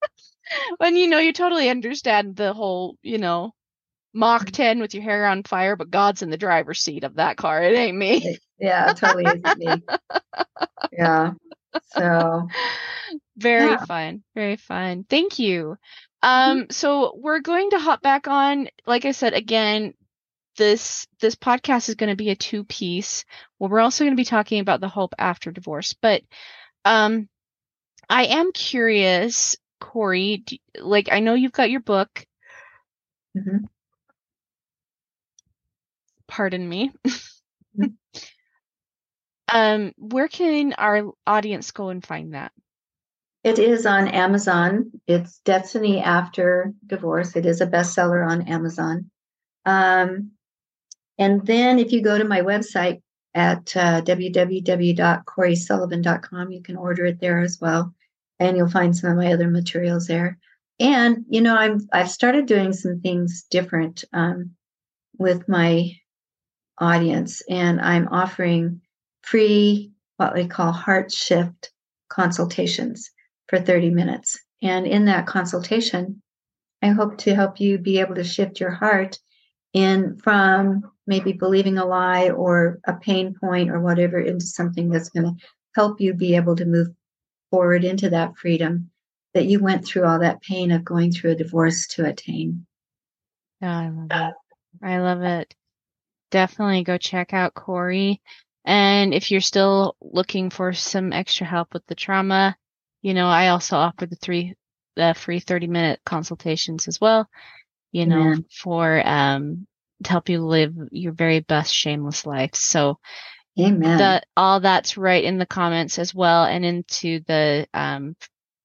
[0.80, 3.52] and you know, you totally understand the whole, you know,
[4.14, 4.52] Mach mm-hmm.
[4.52, 7.60] 10 with your hair on fire, but God's in the driver's seat of that car.
[7.60, 8.38] It ain't me.
[8.60, 9.82] Yeah, totally isn't me.
[10.92, 11.32] Yeah.
[11.92, 12.48] So
[13.36, 13.84] very yeah.
[13.84, 14.22] fun.
[14.34, 15.04] Very fun.
[15.08, 15.76] Thank you.
[16.24, 16.50] Mm-hmm.
[16.60, 18.68] Um, so we're going to hop back on.
[18.86, 19.94] Like I said, again,
[20.58, 23.24] this this podcast is going to be a two piece.
[23.58, 26.22] Well, we're also going to be talking about the hope after divorce, but
[26.84, 27.28] um,
[28.10, 30.44] I am curious, Coree.
[30.44, 32.26] Do, like, I know you've got your book.
[33.36, 33.64] Mm-hmm.
[36.26, 36.92] Pardon me.
[37.06, 37.86] Mm-hmm.
[39.52, 42.52] um, where can our audience go and find that?
[43.44, 44.90] It is on Amazon.
[45.06, 47.36] It's Destiny After Divorce.
[47.36, 49.10] It is a bestseller on Amazon.
[49.64, 50.32] Um,
[51.18, 53.02] and then if you go to my website
[53.34, 57.92] at uh, www.coreysullivan.com, you can order it there as well.
[58.38, 60.38] And you'll find some of my other materials there.
[60.80, 64.52] And, you know, I'm, I've started doing some things different um,
[65.18, 65.90] with my
[66.78, 68.80] audience, and I'm offering
[69.22, 71.72] free, what we call heart shift
[72.08, 73.10] consultations
[73.48, 74.38] for 30 minutes.
[74.62, 76.22] And in that consultation,
[76.80, 79.18] I hope to help you be able to shift your heart
[79.78, 85.10] in from maybe believing a lie or a pain point or whatever into something that's
[85.10, 86.88] going to help you be able to move
[87.50, 88.90] forward into that freedom
[89.34, 92.66] that you went through all that pain of going through a divorce to attain.
[93.62, 94.34] Oh, I love it.
[94.82, 95.54] I love it.
[96.30, 98.20] Definitely go check out Coree.
[98.64, 102.56] And if you're still looking for some extra help with the trauma,
[103.00, 104.54] you know, I also offer the three,
[104.96, 107.28] the free 30 minute consultations as well,
[107.92, 108.44] you know, Amen.
[108.50, 109.66] for, um,
[110.04, 112.54] to help you live your very best shameless life.
[112.54, 112.98] So
[113.58, 113.98] Amen.
[113.98, 118.14] that all that's right in the comments as well and into the, um,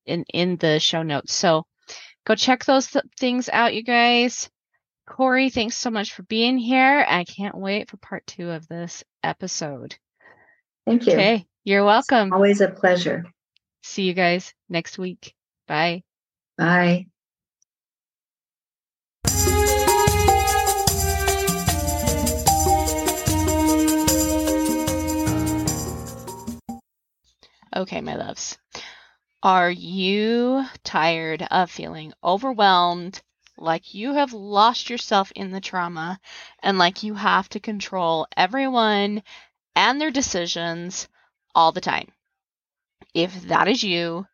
[0.06, 1.34] in, in the show notes.
[1.34, 1.66] So
[2.26, 4.50] go check those th- things out, you guys.
[5.10, 7.06] Coree, thanks so much for being here.
[7.08, 9.96] I can't wait for part two of this episode.
[10.86, 11.14] Thank you.
[11.14, 11.46] Okay.
[11.64, 12.34] You're welcome.
[12.34, 13.26] Always a pleasure.
[13.84, 15.34] See you guys next week.
[15.68, 16.04] Bye.
[16.58, 17.08] Bye.
[27.76, 28.60] Okay, my loves.
[29.42, 33.22] Are you tired of feeling overwhelmed,
[33.58, 36.20] like you have lost yourself in the trauma,
[36.62, 39.24] and like you have to control everyone
[39.76, 41.08] and their decisions
[41.56, 42.12] all the time?
[43.16, 44.28] If that is you,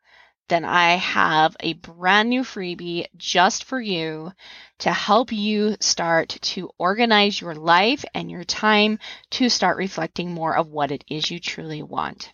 [0.49, 4.33] then I have a brand new freebie just for you
[4.79, 8.99] to help you start to organize your life and your time
[9.31, 12.31] to start reflecting more of what it is you truly want.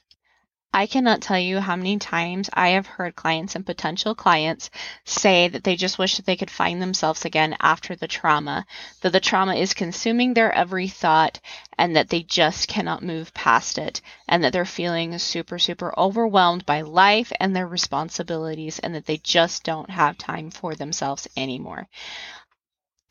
[0.75, 4.69] I cannot tell you how many times I have heard clients and potential clients
[5.05, 8.65] say that they just wish that they could find themselves again after the trauma,
[8.99, 11.39] that the trauma is consuming their every thought
[11.77, 16.65] and that they just cannot move past it, and that they're feeling super, super overwhelmed
[16.65, 21.87] by life and their responsibilities, and that they just don't have time for themselves anymore.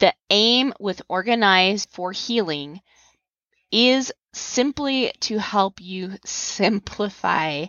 [0.00, 2.82] The aim with Organized for Healing
[3.72, 7.66] is simply to help you simplify,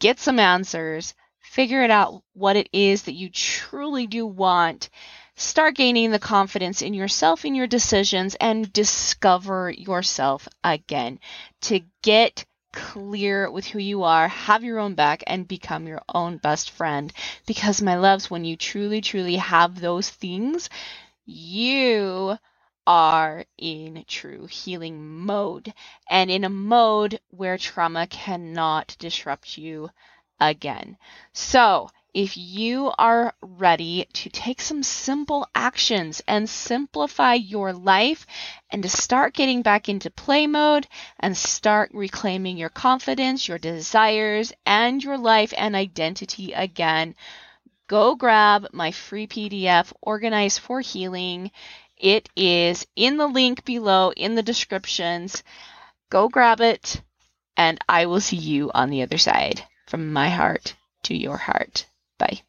[0.00, 4.90] get some answers, figure it out what it is that you truly do want,
[5.36, 11.18] start gaining the confidence in yourself and your decisions, and discover yourself again
[11.60, 16.38] to get clear with who you are, have your own back, and become your own
[16.38, 17.12] best friend.
[17.46, 20.68] Because, my loves, when you truly, truly have those things,
[21.24, 22.36] you
[22.86, 25.72] are in true healing mode
[26.10, 29.90] and in a mode where trauma cannot disrupt you
[30.40, 30.96] again.
[31.32, 38.24] So, if you are ready to take some simple actions and simplify your life
[38.70, 40.86] and to start getting back into play mode
[41.18, 47.16] and start reclaiming your confidence, your desires, and your life and identity again,
[47.86, 51.50] go grab my free PDF, Organize for Healing.
[52.04, 55.42] It is in the link below in the descriptions.
[56.10, 57.00] Go grab it,
[57.56, 59.64] and I will see you on the other side.
[59.86, 61.86] From my heart to your heart.
[62.18, 62.42] Bye.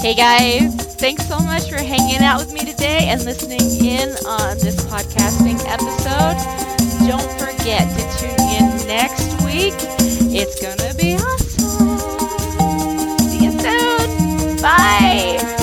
[0.00, 4.56] Hey guys, thanks so much for hanging out with me today and listening in on
[4.60, 6.38] this podcasting episode.
[7.06, 9.74] Don't forget to tune in next week.
[10.40, 11.98] It's gonna be awesome.
[13.18, 14.60] See you soon.
[14.60, 15.57] Bye.